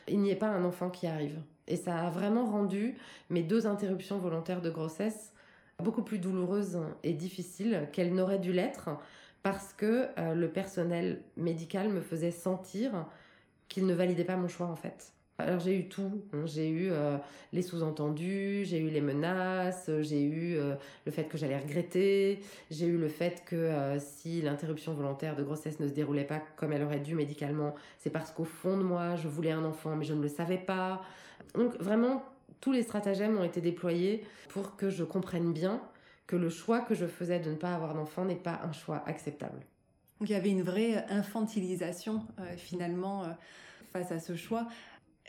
[0.09, 1.41] il n'y ait pas un enfant qui arrive.
[1.67, 2.97] Et ça a vraiment rendu
[3.29, 5.33] mes deux interruptions volontaires de grossesse
[5.81, 8.91] beaucoup plus douloureuses et difficiles qu'elles n'auraient dû l'être
[9.43, 13.07] parce que euh, le personnel médical me faisait sentir
[13.69, 15.13] qu'il ne validait pas mon choix en fait.
[15.47, 16.23] Alors j'ai eu tout.
[16.33, 16.45] Hein.
[16.47, 17.17] J'ai eu euh,
[17.53, 20.75] les sous-entendus, j'ai eu les menaces, j'ai eu euh,
[21.07, 25.43] le fait que j'allais regretter, j'ai eu le fait que euh, si l'interruption volontaire de
[25.43, 28.83] grossesse ne se déroulait pas comme elle aurait dû médicalement, c'est parce qu'au fond de
[28.83, 31.03] moi, je voulais un enfant mais je ne le savais pas.
[31.55, 32.25] Donc vraiment,
[32.61, 35.81] tous les stratagèmes ont été déployés pour que je comprenne bien
[36.27, 39.03] que le choix que je faisais de ne pas avoir d'enfant n'est pas un choix
[39.07, 39.61] acceptable.
[40.21, 42.23] Donc il y avait une vraie infantilisation
[42.59, 43.25] finalement
[43.93, 44.69] face à ce choix.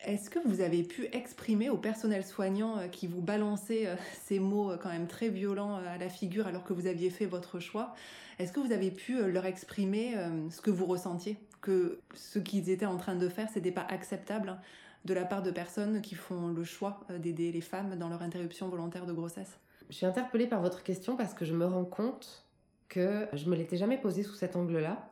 [0.03, 4.39] Est-ce que vous avez pu exprimer au personnel soignant euh, qui vous balançait euh, ces
[4.39, 7.59] mots euh, quand même très violents à la figure alors que vous aviez fait votre
[7.59, 7.93] choix?
[8.39, 10.15] Est-ce que vous avez pu leur exprimer
[10.49, 11.37] ce que vous ressentiez?
[11.61, 14.57] Que ce qu'ils étaient en train de faire, c'était pas acceptable
[15.05, 18.67] de la part de personnes qui font le choix d'aider les femmes dans leur interruption
[18.67, 19.59] volontaire de grossesse?
[19.91, 22.47] Je suis interpellée par votre question parce que je me rends compte
[22.89, 25.10] que je me l'étais jamais posée sous cet angle-là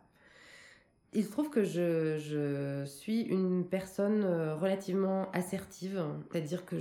[1.13, 6.76] il se trouve que je, suis une personne euh, relativement assertive, c'est-à-dire que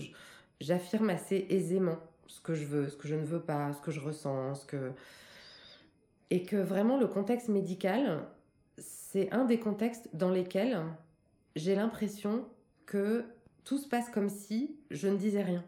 [0.61, 3.91] j'affirme assez aisément ce que je veux, ce que je ne veux pas, ce que
[3.91, 4.93] je ressens, ce que...
[6.31, 8.23] Et que vraiment le contexte médical,
[8.77, 10.83] c'est un des contextes dans lesquels
[11.57, 12.45] j'ai l'impression
[12.85, 13.25] que
[13.64, 15.64] tout se passe comme si je ne disais rien.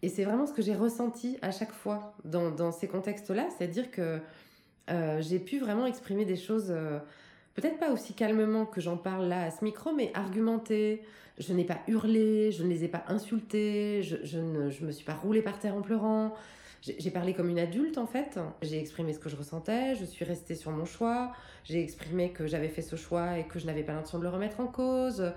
[0.00, 4.22] Et c'est vraiment ce que j'ai ressenti à chaque fois dans ces contextes-là, c'est-à-dire que
[4.88, 6.98] euh, j'ai pu vraiment exprimer des choses, euh,
[7.54, 11.02] peut-être pas aussi calmement que j'en parle là à ce micro, mais argumentées.
[11.38, 15.04] Je n'ai pas hurlé, je ne les ai pas insultés, je, ne je me suis
[15.04, 16.34] pas roulée par terre en pleurant.
[16.82, 18.38] J'ai parlé comme une adulte en fait.
[18.62, 21.32] J'ai exprimé ce que je ressentais, je suis restée sur mon choix,
[21.64, 24.30] j'ai exprimé que j'avais fait ce choix et que je n'avais pas l'intention de le
[24.30, 25.32] remettre en cause.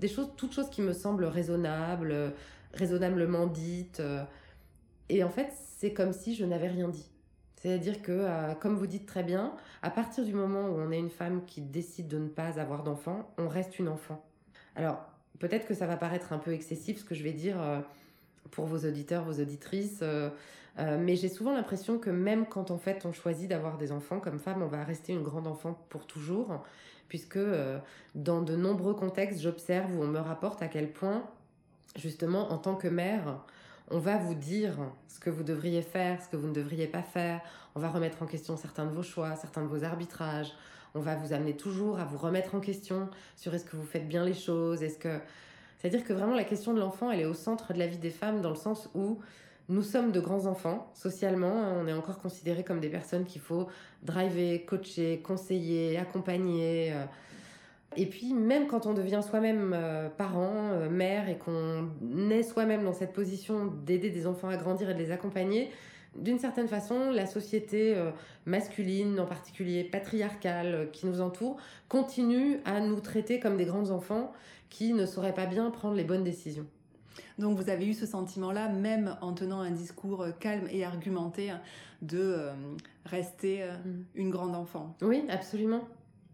[0.00, 2.32] Des choses, toutes choses qui me semblent raisonnables,
[2.74, 4.02] raisonnablement dites.
[5.08, 7.11] Et en fait, c'est comme si je n'avais rien dit.
[7.62, 10.98] C'est-à-dire que, euh, comme vous dites très bien, à partir du moment où on est
[10.98, 14.20] une femme qui décide de ne pas avoir d'enfant, on reste une enfant.
[14.74, 15.00] Alors,
[15.38, 17.78] peut-être que ça va paraître un peu excessif ce que je vais dire euh,
[18.50, 20.30] pour vos auditeurs, vos auditrices, euh,
[20.76, 24.40] mais j'ai souvent l'impression que même quand en fait on choisit d'avoir des enfants comme
[24.40, 26.64] femme, on va rester une grande enfant pour toujours,
[27.08, 27.38] puisque
[28.16, 31.22] dans de nombreux contextes, j'observe où on me rapporte à quel point,
[31.94, 33.44] justement, en tant que mère,
[33.92, 34.74] on va vous dire
[35.06, 37.40] ce que vous devriez faire, ce que vous ne devriez pas faire.
[37.74, 40.52] On va remettre en question certains de vos choix, certains de vos arbitrages.
[40.94, 44.08] On va vous amener toujours à vous remettre en question sur est-ce que vous faites
[44.08, 45.20] bien les choses, est-ce que
[45.78, 48.10] c'est-à-dire que vraiment la question de l'enfant, elle est au centre de la vie des
[48.10, 49.18] femmes dans le sens où
[49.68, 50.88] nous sommes de grands enfants.
[50.94, 53.66] Socialement, on est encore considérés comme des personnes qu'il faut
[54.04, 56.92] driver, coacher, conseiller, accompagner.
[56.92, 57.04] Euh,
[57.96, 61.90] Et puis même quand on devient soi-même euh, parent, euh, mère et qu'on
[62.30, 65.70] est soi-même dans cette position d'aider des enfants à grandir et de les accompagner,
[66.16, 68.10] d'une certaine façon, la société euh,
[68.44, 71.56] masculine, en particulier patriarcale, qui nous entoure,
[71.88, 74.32] continue à nous traiter comme des grands enfants
[74.68, 76.66] qui ne sauraient pas bien prendre les bonnes décisions.
[77.38, 81.50] Donc vous avez eu ce sentiment-là, même en tenant un discours calme et argumenté,
[82.02, 82.48] de
[83.06, 83.90] rester mm.
[84.14, 84.94] une grande enfant?
[85.02, 85.82] Oui, absolument.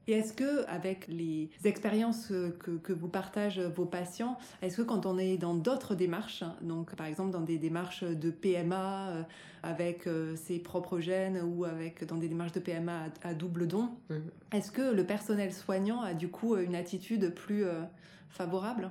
[0.08, 5.18] Et est-ce que, avec les expériences que, vous partagent vos patients, est-ce que quand on
[5.18, 9.22] est dans d'autres démarches, donc par exemple dans des démarches de PMA euh,
[9.62, 13.90] avec euh, ses propres gènes ou avec dans des démarches de PMA à, double don,
[14.08, 14.30] mhm.
[14.50, 17.82] est-ce que le personnel soignant a du coup une attitude plus euh,
[18.30, 18.90] favorable?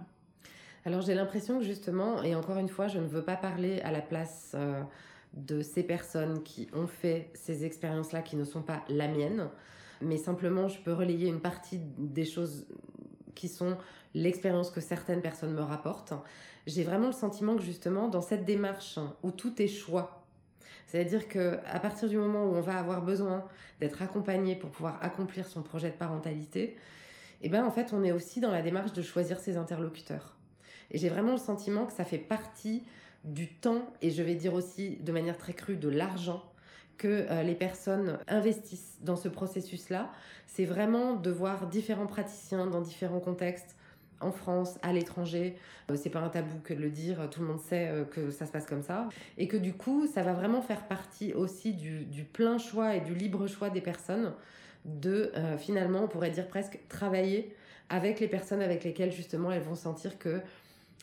[0.86, 3.92] Alors j'ai l'impression que justement, et encore une fois, je ne veux pas parler à
[3.92, 4.56] la place
[5.34, 9.50] de ces personnes qui ont fait ces expériences-là qui ne sont pas la mienne
[10.02, 12.68] mais simplement je peux relayer une partie des choses
[13.36, 13.78] qui sont
[14.14, 16.14] l'expérience que certaines personnes me rapportent.
[16.66, 20.26] J'ai vraiment le sentiment que justement dans cette démarche où tout est choix,
[20.88, 23.46] c'est-à-dire que à partir du moment où on va avoir besoin
[23.80, 26.78] d'être accompagné pour pouvoir accomplir son projet de parentalité,
[27.42, 30.36] eh ben en fait on est aussi dans la démarche de choisir ses interlocuteurs.
[30.90, 32.84] Et j'ai vraiment le sentiment que ça fait partie
[33.24, 36.44] du temps et je vais dire aussi de manière très crue de l'argent
[36.98, 40.12] que euh, les personnes investissent dans ce processus-là,
[40.46, 43.76] c'est vraiment de voir différents praticiens dans différents contextes,
[44.20, 45.56] en France, à l'étranger.
[45.92, 48.32] Euh, c'est pas un tabou que de le dire, tout le monde sait euh, que
[48.32, 49.10] ça se passe comme ça.
[49.38, 53.14] Et que du coup, ça va vraiment faire partie aussi du, plein choix et du
[53.14, 54.34] libre choix des personnes
[54.86, 57.54] de finalement, on pourrait dire presque travailler
[57.90, 60.40] avec les personnes avec lesquelles justement elles vont sentir que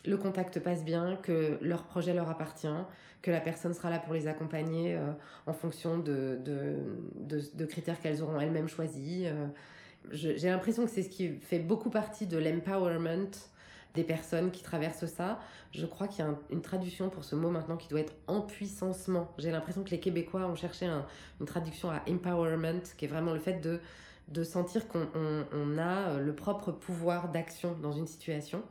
[0.05, 2.67] le contact passe bien, que leur projet leur appartient,
[3.21, 5.11] que la personne sera là pour les accompagner euh,
[5.47, 9.25] en fonction de, de, critères qu'elles auront elles-mêmes choisis.
[9.25, 9.47] Euh.
[10.11, 13.31] J'ai l'impression que c'est ce qui fait beaucoup partie de l'empowerment
[13.95, 15.39] des personnes qui traversent ça.
[15.71, 19.33] Je crois qu'il y a une traduction pour ce mot maintenant qui doit être empuissancement.
[19.39, 20.85] J'ai l'impression que les Québécois ont cherché
[21.39, 23.79] une traduction à empowerment, qui est vraiment le fait de,
[24.27, 25.07] de sentir qu'on
[25.51, 28.63] on a le propre pouvoir d'action dans une situation.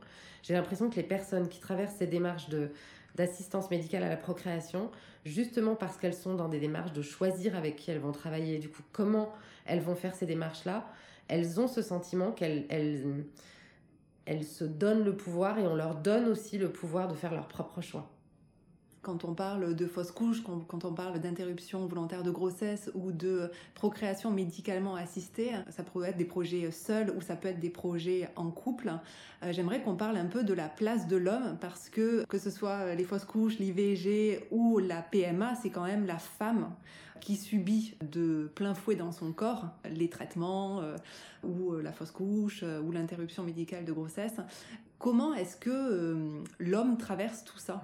[0.43, 2.71] J'ai l'impression que les personnes qui traversent ces démarches de
[3.15, 4.91] d'assistance médicale à la procréation,
[5.23, 8.67] justement parce qu'elles sont dans des démarches de choisir avec qui elles vont travailler, du
[8.67, 9.31] coup comment
[9.65, 10.85] elles vont faire ces démarches-là,
[11.29, 13.25] elles ont ce sentiment qu'elles elles,
[14.25, 17.47] elles se donnent le pouvoir et on leur donne aussi le pouvoir de faire leur
[17.47, 18.11] propre choix
[19.05, 23.51] quand on parle de fausse couche, quand, on parle d'interruption volontaire de grossesse ou de
[23.75, 28.27] procréation médicalement assistée, ça peut être des projets seuls ou ça peut être des projets
[28.35, 28.91] en couple.
[29.43, 32.49] Euh, j'aimerais qu'on parle un peu de la place de l'homme parce que que ce
[32.49, 36.71] soit les fausses couches, l'IVG ou la PMA, c'est quand même la femme
[37.21, 40.97] qui subit de plein fouet dans son corps les traitements euh,
[41.43, 44.37] ou euh, la fausse couche ou l'interruption médicale de grossesse.
[44.97, 47.83] Comment est-ce que l'homme traverse tout ça?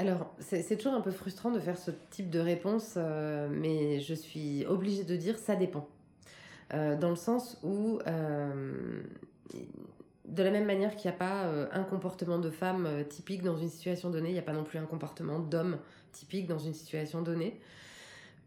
[0.00, 4.14] Alors, c'est toujours un peu frustrant de faire ce type de réponse, euh, mais je
[4.14, 5.86] suis obligée de dire ça dépend.
[6.72, 9.02] Euh, dans le sens où, euh,
[10.24, 13.68] de la même manière qu'il n'y a pas un comportement de femme typique dans une
[13.68, 15.76] situation donnée, il n'y a pas non plus un comportement d'homme
[16.12, 17.60] typique dans une situation donnée.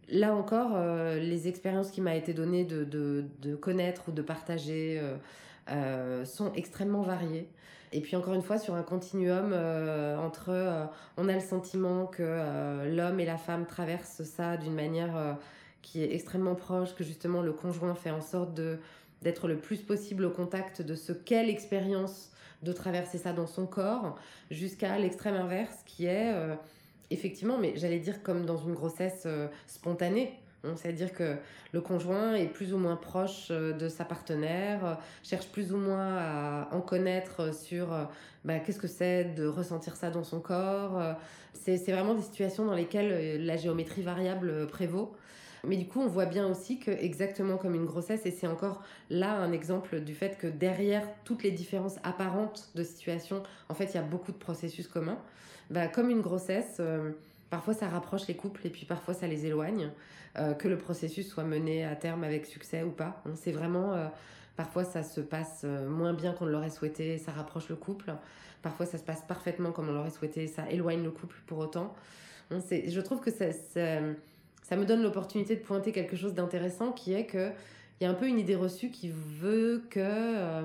[0.10, 0.76] Là encore,
[1.18, 5.00] les expériences qui m'a été données de, de, connaître ou de partager
[6.24, 7.48] sont extrêmement variées.
[7.96, 12.08] Et puis encore une fois, sur un continuum euh, entre, euh, on a le sentiment
[12.08, 15.38] que euh, l'homme et la femme traversent ça d'une manière
[15.84, 18.60] qui est extrêmement proche, que justement le conjoint fait en sorte
[19.22, 22.32] d'être le plus possible au contact de ce qu'est l'expérience
[22.64, 24.16] de traverser ça dans son corps,
[24.50, 26.34] jusqu'à l'extrême inverse qui est
[27.12, 29.28] effectivement, mais j'allais dire comme dans une grossesse
[29.68, 30.40] spontanée,
[30.76, 31.36] c'est-à-dire que
[31.73, 35.78] le conjoint est plus ou moins proche euh, de sa partenaire, euh, cherche plus ou
[35.78, 38.04] moins à en connaître sur euh,
[38.45, 41.02] bah, qu'est-ce que c'est de ressentir ça dans son corps.
[41.54, 45.13] C'est vraiment des situations dans lesquelles la géométrie variable prévaut.
[45.65, 48.84] Mais du coup, on voit bien aussi que, exactement comme une grossesse, et c'est encore
[49.10, 53.86] là un exemple du fait que derrière toutes les différences apparentes de situation, en fait,
[53.86, 55.19] il y a beaucoup de processus communs.
[55.69, 56.82] Bah, comme une grossesse,
[57.54, 59.91] parfois ça rapproche les couples et puis parfois ça les éloigne.
[60.39, 63.22] Euh, que le processus soit mené à terme avec succès ou pas.
[63.36, 64.08] C'est vraiment, euh,
[64.56, 68.12] parfois ça se passe euh, moins bien qu'on l'aurait souhaité, ça rapproche le couple.
[68.64, 71.93] Parfois ça se passe parfaitement comme on l'aurait souhaité, ça éloigne le couple pour autant.
[72.49, 77.28] je trouve que ça, ça, me donne l'opportunité de pointer quelque chose d'intéressant qui est
[77.28, 77.51] que
[78.01, 80.64] il y a un peu une idée reçue qui veut que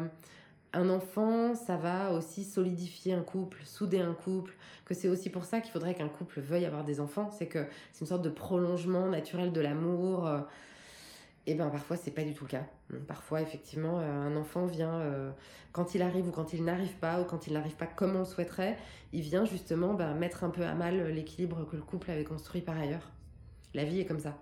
[0.72, 4.54] un enfant, ça va aussi solidifier un couple, souder un couple,
[4.84, 7.66] que c'est aussi pour ça qu'il faudrait qu'un couple veuille avoir des enfants, c'est que
[7.92, 10.26] c'est une sorte de prolongement naturel de l'amour.
[10.26, 10.40] Euh.
[11.46, 12.64] Et ben parfois c'est pas du tout le cas.
[13.06, 15.32] Parfois effectivement un enfant vient
[15.72, 18.18] quand il arrive ou quand il n'arrive pas ou quand il n'arrive pas comme on
[18.18, 18.76] le souhaiterait,
[19.14, 22.60] il vient justement ben, mettre un peu à mal l'équilibre que le couple avait construit
[22.60, 23.08] par ailleurs.
[23.72, 24.36] La vie est comme ça.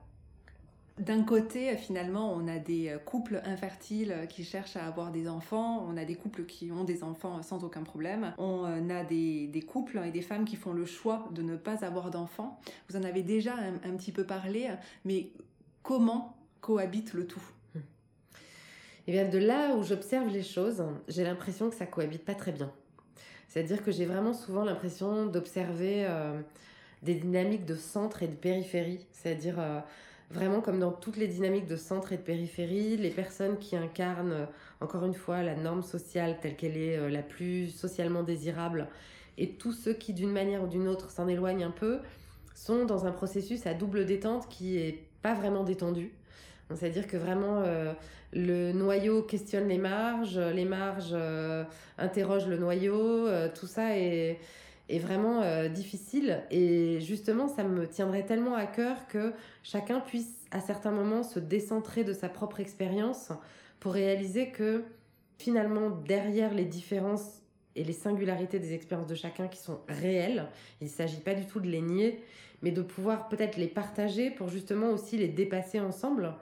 [0.98, 5.86] D'un côté, finalement, on a des euh, couples infertiles qui cherchent à avoir des enfants,
[5.86, 9.64] on a des couples qui ont des enfants sans aucun problème, on euh, a des,
[9.68, 12.58] couples et des femmes qui font le choix de ne pas avoir d'enfants.
[12.88, 14.70] Vous en avez déjà un, petit peu parlé,
[15.04, 15.32] mais
[15.82, 17.44] comment cohabite le tout?
[19.06, 22.52] Eh bien de là où j'observe les choses, j'ai l'impression que ça cohabite pas très
[22.52, 22.72] bien.
[23.48, 26.40] C'est-à-dire que j'ai vraiment souvent l'impression d'observer euh,
[27.02, 29.60] des dynamiques de centre et de périphérie, c'est-à-dire
[30.30, 34.32] vraiment comme dans toutes les dynamiques de centre et de périphérie, les personnes qui incarnent,
[34.32, 34.46] euh,
[34.80, 38.88] encore une fois, la norme sociale telle qu'elle est euh, la plus socialement désirable,
[39.38, 42.00] et tous ceux qui, d'une manière ou d'une autre, s'en éloignent un peu,
[42.54, 46.12] sont dans un processus à double détente qui est pas vraiment détendu.
[46.74, 47.92] C'est-à-dire que vraiment, euh,
[48.32, 51.14] le noyau questionne les marges, les marges
[51.96, 54.40] interrogent le noyau, tout ça est
[54.88, 56.42] est vraiment euh, difficile.
[56.50, 59.32] Et justement, ça me tiendrait tellement à cœur que
[59.62, 63.32] chacun puisse à certains moments se décentrer de sa propre expérience
[63.80, 64.84] pour réaliser que
[65.38, 67.42] finalement, derrière les différences
[67.74, 70.46] et les singularités des expériences de chacun qui sont réelles,
[70.80, 72.22] il ne s'agit pas du tout de les nier,
[72.62, 76.32] mais de pouvoir peut-être les partager pour justement aussi les dépasser ensemble.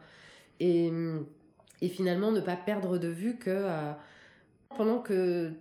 [0.61, 0.93] Et,
[1.81, 3.93] et finalement, ne pas perdre de vue que euh,
[4.77, 5.53] pendant que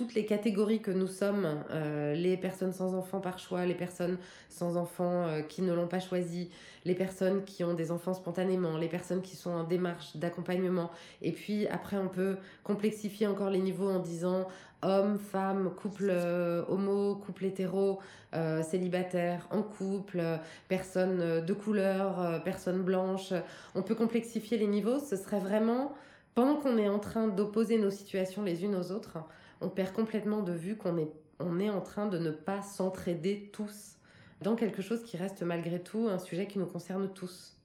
[0.00, 4.16] toutes les catégories que nous sommes, euh, les personnes sans enfants par choix, les personnes
[4.48, 6.48] sans enfants euh, qui ne l'ont pas choisi,
[6.86, 10.90] les personnes qui ont des enfants spontanément, les personnes qui sont en démarche d'accompagnement.
[11.20, 14.48] Et puis après, on peut complexifier encore les niveaux en disant
[14.80, 17.98] homme, femme, couple euh, homo, couple hétéro,
[18.62, 20.22] célibataire, en couple,
[20.68, 23.34] personnes de couleur, personnes blanches.
[23.74, 24.98] On peut complexifier les niveaux.
[24.98, 25.92] Ce serait vraiment,
[26.34, 29.18] pendant qu'on est en train d'opposer nos situations les unes aux autres,
[29.60, 33.50] on perd complètement de vue qu'on est, on est en train de ne pas s'entraider
[33.52, 33.96] tous
[34.42, 37.56] dans quelque chose qui reste malgré tout un sujet qui nous concerne tous.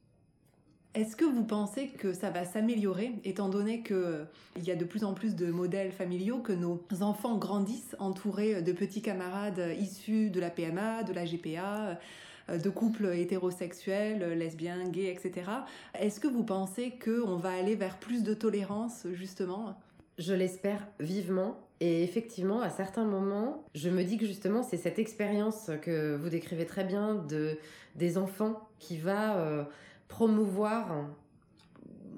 [0.94, 4.28] Est-ce que vous pensez que ça va s'améliorer, étant donné qu'il
[4.64, 8.72] y a de plus en plus de modèles familiaux, que nos enfants grandissent entourés de
[8.72, 12.00] petits camarades issus de la PMA, de la GPA,
[12.48, 15.52] de couples hétérosexuels, lesbiens, gays, etc.
[16.00, 19.78] Est-ce que vous pensez qu'on va aller vers plus de tolérance, justement?
[20.18, 21.60] Je l'espère vivement.
[21.82, 26.30] Et effectivement, à certains moments, je me dis que justement, c'est cette expérience que vous
[26.30, 27.58] décrivez très bien de,
[27.96, 29.64] des enfants qui va euh,
[30.08, 31.08] promouvoir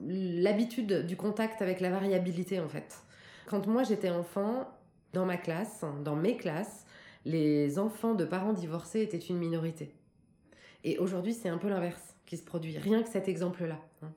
[0.05, 2.97] l'habitude du contact avec la variabilité en fait.
[3.47, 4.71] Quand moi j'étais enfant,
[5.13, 6.85] dans ma classe, dans mes classes,
[7.25, 9.91] les enfants de parents divorcés étaient une minorité.
[10.83, 13.79] Et aujourd'hui, c'est un peu l'inverse qui se produit, rien que cet exemple-là.
[14.03, 14.11] Hein.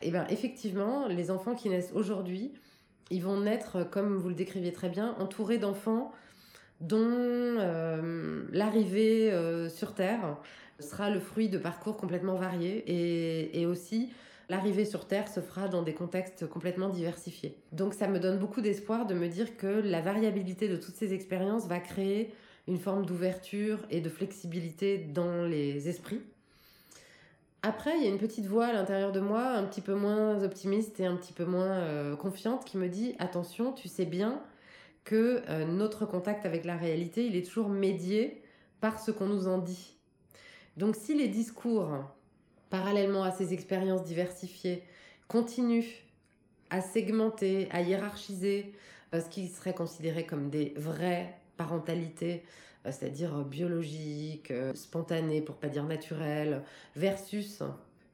[0.00, 2.52] Et bien, effectivement, les enfants qui naissent aujourd'hui
[3.10, 6.12] ils vont naître, comme vous le décriviez très bien, entourés d'enfants
[6.80, 10.36] dont euh, l'arrivée euh, sur Terre
[10.78, 12.84] sera le fruit de parcours complètement variés
[13.60, 14.10] et aussi
[14.48, 17.56] l'arrivée sur Terre se fera dans des contextes complètement diversifiés.
[17.72, 21.12] Donc ça me donne beaucoup d'espoir de me dire que la variabilité de toutes ces
[21.14, 22.32] expériences va créer
[22.66, 26.22] une forme d'ouverture et de flexibilité dans les esprits
[27.68, 30.42] après, il y a une petite voix à l'intérieur de moi, un petit peu moins
[30.42, 34.42] optimiste et un petit peu moins euh, confiante, qui me dit attention, tu sais bien
[35.04, 38.42] que euh, notre contact avec la réalité, il est toujours médié
[38.80, 39.98] par ce qu'on nous en dit.
[40.78, 41.90] Donc si les discours,
[42.70, 44.82] parallèlement à ces expériences diversifiées,
[45.28, 46.06] continuent
[46.70, 48.72] à segmenter, à hiérarchiser
[49.12, 52.42] ce qui serait considéré comme des vraies parentalités,
[52.86, 56.62] euh, c'est-à-dire euh, biologique, euh, spontané pour pas dire naturel,
[56.96, 57.62] versus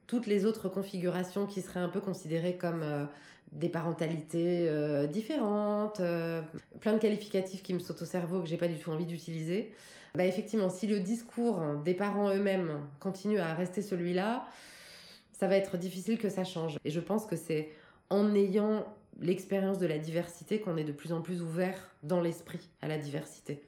[0.08, 2.84] toutes les autres configurations qui seraient un peu considérées comme
[3.52, 4.68] des parentalités
[5.08, 6.02] différentes,
[6.80, 9.72] plein de qualificatifs qui me sautent au cerveau que j'ai pas du tout envie d'utiliser.
[10.14, 14.46] Bah effectivement, si le discours des parents eux-mêmes continue à rester celui-là,
[15.32, 16.76] ça va être difficile que ça change.
[16.84, 17.70] Et je pense que c'est
[18.10, 18.84] en ayant
[19.20, 22.98] l'expérience de la diversité qu'on est de plus en plus ouvert dans l'esprit à la
[22.98, 23.62] diversité.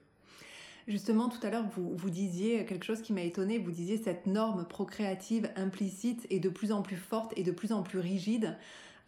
[0.88, 3.58] Justement, tout à l'heure, vous, vous disiez quelque chose qui m'a étonné.
[3.58, 7.72] Vous disiez cette norme procréative implicite est de plus en plus forte et de plus
[7.72, 8.56] en plus rigide,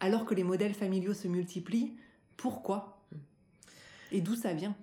[0.01, 1.93] alors que les modèles familiaux se multiplient.
[2.35, 3.01] Pourquoi?
[4.11, 4.75] Et d'où ça vient?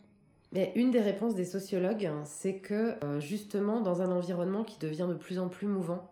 [0.52, 5.06] Mais une des réponses des sociologues, c'est que euh, justement, dans un environnement qui devient
[5.08, 6.10] de plus en plus mouvant,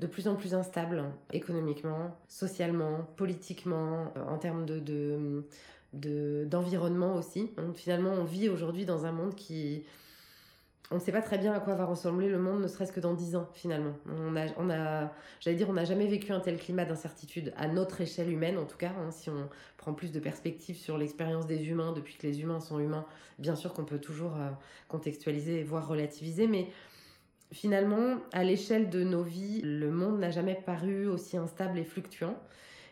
[0.00, 5.44] de plus en plus instable, économiquement, socialement, politiquement, euh, en termes de,
[6.46, 7.52] d'environnement aussi.
[7.74, 9.84] finalement, on vit aujourd'hui dans un monde qui,
[10.90, 13.00] on ne sait pas très bien à quoi va ressembler le monde, ne serait-ce que
[13.00, 13.94] dans dix ans finalement.
[14.06, 17.68] On a, on a j'allais dire, on n'a jamais vécu un tel climat d'incertitude à
[17.68, 18.92] notre échelle humaine en tout cas.
[19.00, 22.60] Hein, si on prend plus de perspective sur l'expérience des humains depuis que les humains
[22.60, 23.06] sont humains,
[23.38, 24.50] bien sûr qu'on peut toujours euh,
[24.88, 26.68] contextualiser voire relativiser, mais
[27.54, 32.36] finalement, à l'échelle de nos vies, le monde n'a jamais paru aussi instable et fluctuant.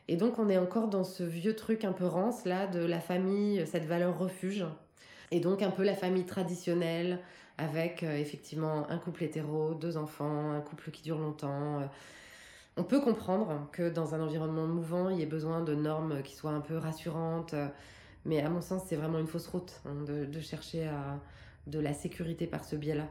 [0.08, 3.00] Et donc on est encore dans ce vieux truc un peu rance là de la
[3.00, 4.64] famille, cette valeur refuge.
[5.30, 7.18] Et donc un peu la famille traditionnelle,
[7.58, 11.80] avec euh, effectivement un couple hétéro, deux enfants, un couple qui dure longtemps.
[11.80, 11.86] Euh.
[12.76, 16.34] On peut comprendre que dans un environnement mouvant, il y ait besoin de normes qui
[16.34, 17.54] soient un peu rassurantes,
[18.24, 20.88] mais à mon sens, c'est vraiment une fausse route hein, de, chercher
[21.66, 23.08] de la sécurité par ce biais-là.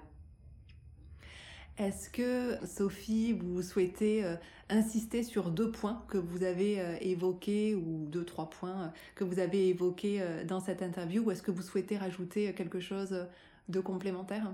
[1.82, 4.36] Est-ce que, Sophie, vous souhaitez euh,
[4.70, 9.70] insister sur deux points que vous avez évoqués, ou deux, trois points que vous avez
[9.70, 13.28] évoqués dans cette interview, ou est-ce que vous souhaitez rajouter quelque chose
[13.68, 14.54] de complémentaires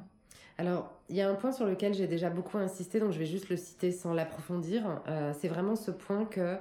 [0.60, 3.28] alors, il y a un point sur lequel j'ai déjà beaucoup insisté, donc je vais
[3.28, 5.02] juste le citer sans l'approfondir.
[5.08, 6.58] Euh, c'est vraiment ce point que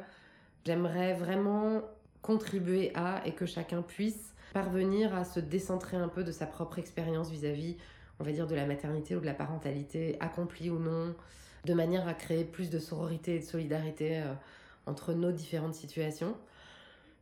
[0.67, 1.81] j'aimerais vraiment
[2.21, 6.79] contribuer à et que chacun puisse parvenir à se décentrer un peu de sa propre
[6.79, 7.77] expérience vis-à-vis,
[8.21, 11.15] on va dire, de la maternité ou de la parentalité, accomplie ou non,
[11.65, 14.33] de manière à créer plus de sororité et de solidarité euh,
[14.87, 16.35] entre nos différentes situations.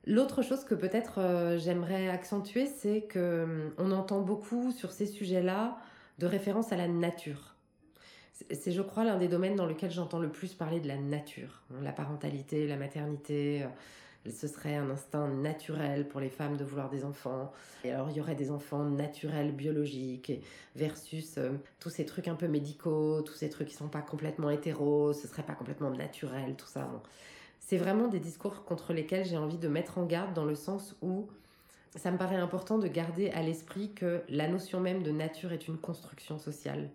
[0.07, 5.07] L'autre chose que peut-être euh, j'aimerais accentuer, c'est que hum, on entend beaucoup sur ces
[5.07, 5.79] sujets-là
[6.19, 7.55] de référence à la nature.
[8.51, 11.63] C'est, je crois, l'un des domaines dans lequel j'entends le plus parler de la nature.
[11.83, 13.69] La parentalité, la maternité, euh,
[14.31, 17.53] ce serait un instinct naturel pour les femmes de vouloir des enfants.
[17.85, 20.33] Et alors, il y aurait des enfants naturels, biologiques,
[20.77, 21.51] versus euh,
[21.81, 25.29] tous ces trucs un peu médicaux, tous ces trucs qui sont pas complètement hétéros, ce
[25.29, 26.89] serait pas complètement naturel, tout ça
[27.67, 30.97] c'est vraiment des discours contre lesquels j'ai envie de mettre en garde dans le sens
[31.01, 31.29] où
[31.97, 35.67] ça me paraît important de garder à l'esprit que la notion même de nature est
[35.69, 36.91] une construction sociale.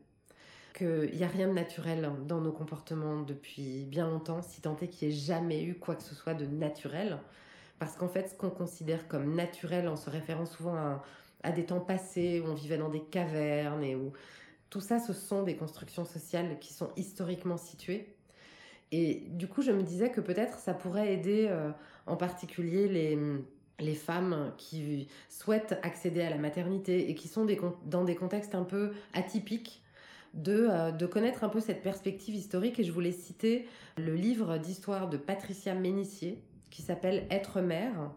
[0.79, 4.87] Qu'il n'y a rien de naturel dans nos comportements depuis bien longtemps, si tant est
[4.87, 7.19] qu'il n'y ait jamais eu quoi que ce soit de naturel.
[7.79, 11.01] Parce qu'en fait, ce qu'on considère comme naturel en se référant souvent
[11.43, 14.13] à, des temps passés où on vivait dans des cavernes et où
[14.69, 18.15] tout ça, ce sont des constructions sociales qui sont historiquement situées
[18.91, 21.71] et du coup, je me disais que peut-être ça pourrait aider euh,
[22.07, 22.87] en particulier
[23.79, 27.47] les, femmes qui souhaitent accéder à la maternité et qui sont
[27.85, 29.83] dans des contextes un peu atypiques.
[30.35, 33.67] De, euh, de connaître un peu cette perspective historique et je voulais citer
[33.97, 38.11] le livre d'histoire de Patricia Ménissier qui s'appelle Être mère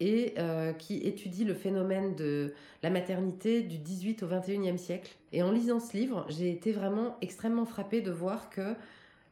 [0.00, 5.14] et euh, qui étudie le phénomène de la maternité du 18 au 21e siècle.
[5.32, 8.74] Et en lisant ce livre, j'ai été vraiment extrêmement frappée de voir que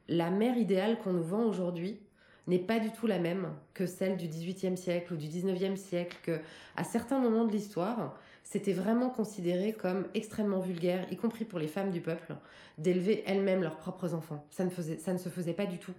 [0.08, 1.98] la mère idéale qu'on nous vend aujourd'hui
[2.46, 6.16] n'est pas du tout la même que celle du XVIIIe siècle ou du XIXe siècle,
[6.22, 6.38] que
[6.76, 8.18] à certains moments de l'histoire,
[8.50, 12.34] c'était vraiment considéré comme extrêmement vulgaire, y compris pour les femmes du peuple,
[12.78, 14.46] d'élever elles-mêmes leurs propres enfants.
[14.50, 15.92] Ça ne, faisait, ça ne se faisait pas du tout.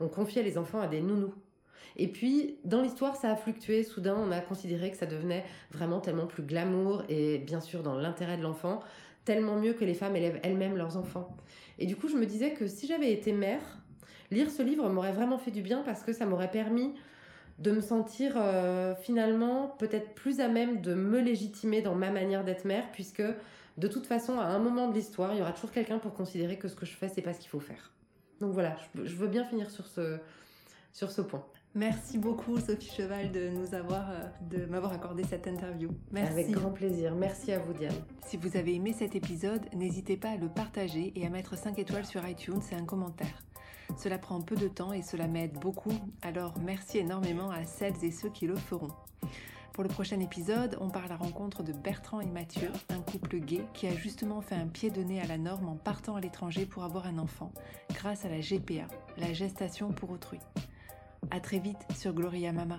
[0.00, 1.32] On confiait les enfants à des nounous.
[1.96, 3.84] Et puis, dans l'histoire, ça a fluctué.
[3.84, 7.94] Soudain, on a considéré que ça devenait vraiment tellement plus glamour et bien sûr dans
[7.94, 8.80] l'intérêt de l'enfant,
[9.24, 11.34] tellement mieux que les femmes élèvent elles-mêmes leurs enfants.
[11.78, 13.62] Et du coup, je me disais que si j'avais été mère,
[14.30, 16.92] lire ce livre m'aurait vraiment fait du bien parce que ça m'aurait permis
[17.58, 22.44] de me sentir euh, finalement peut-être plus à même de me légitimer dans ma manière
[22.44, 23.22] d'être mère, puisque
[23.76, 26.58] de toute façon, à un moment de l'histoire, il y aura toujours quelqu'un pour considérer
[26.58, 27.92] que ce que je fais, c'est pas ce qu'il faut faire.
[28.40, 30.18] Donc voilà, je, veux bien finir sur ce,
[30.92, 31.44] sur ce point.
[31.76, 35.90] Merci beaucoup Sophie Cheval de nous avoir euh, de m'avoir accordé cette interview.
[36.12, 36.32] Merci.
[36.32, 37.16] Avec grand plaisir.
[37.16, 37.94] Merci à vous Diane.
[38.24, 41.76] Si vous avez aimé cet épisode, n'hésitez pas à le partager et à mettre 5
[41.80, 43.42] étoiles sur iTunes et un commentaire.
[43.96, 48.10] Cela prend peu de temps et cela m'aide beaucoup, alors merci énormément à celles et
[48.10, 48.90] ceux qui le feront.
[49.72, 53.38] Pour le prochain épisode, on parle à la rencontre de Bertrand et Mathieu, un couple
[53.40, 56.20] gay qui a justement fait un pied de nez à la norme en partant à
[56.20, 57.50] l'étranger pour avoir un enfant,
[57.92, 60.38] grâce à la GPA, la gestation pour autrui.
[61.32, 62.78] À très vite sur Gloria Mama.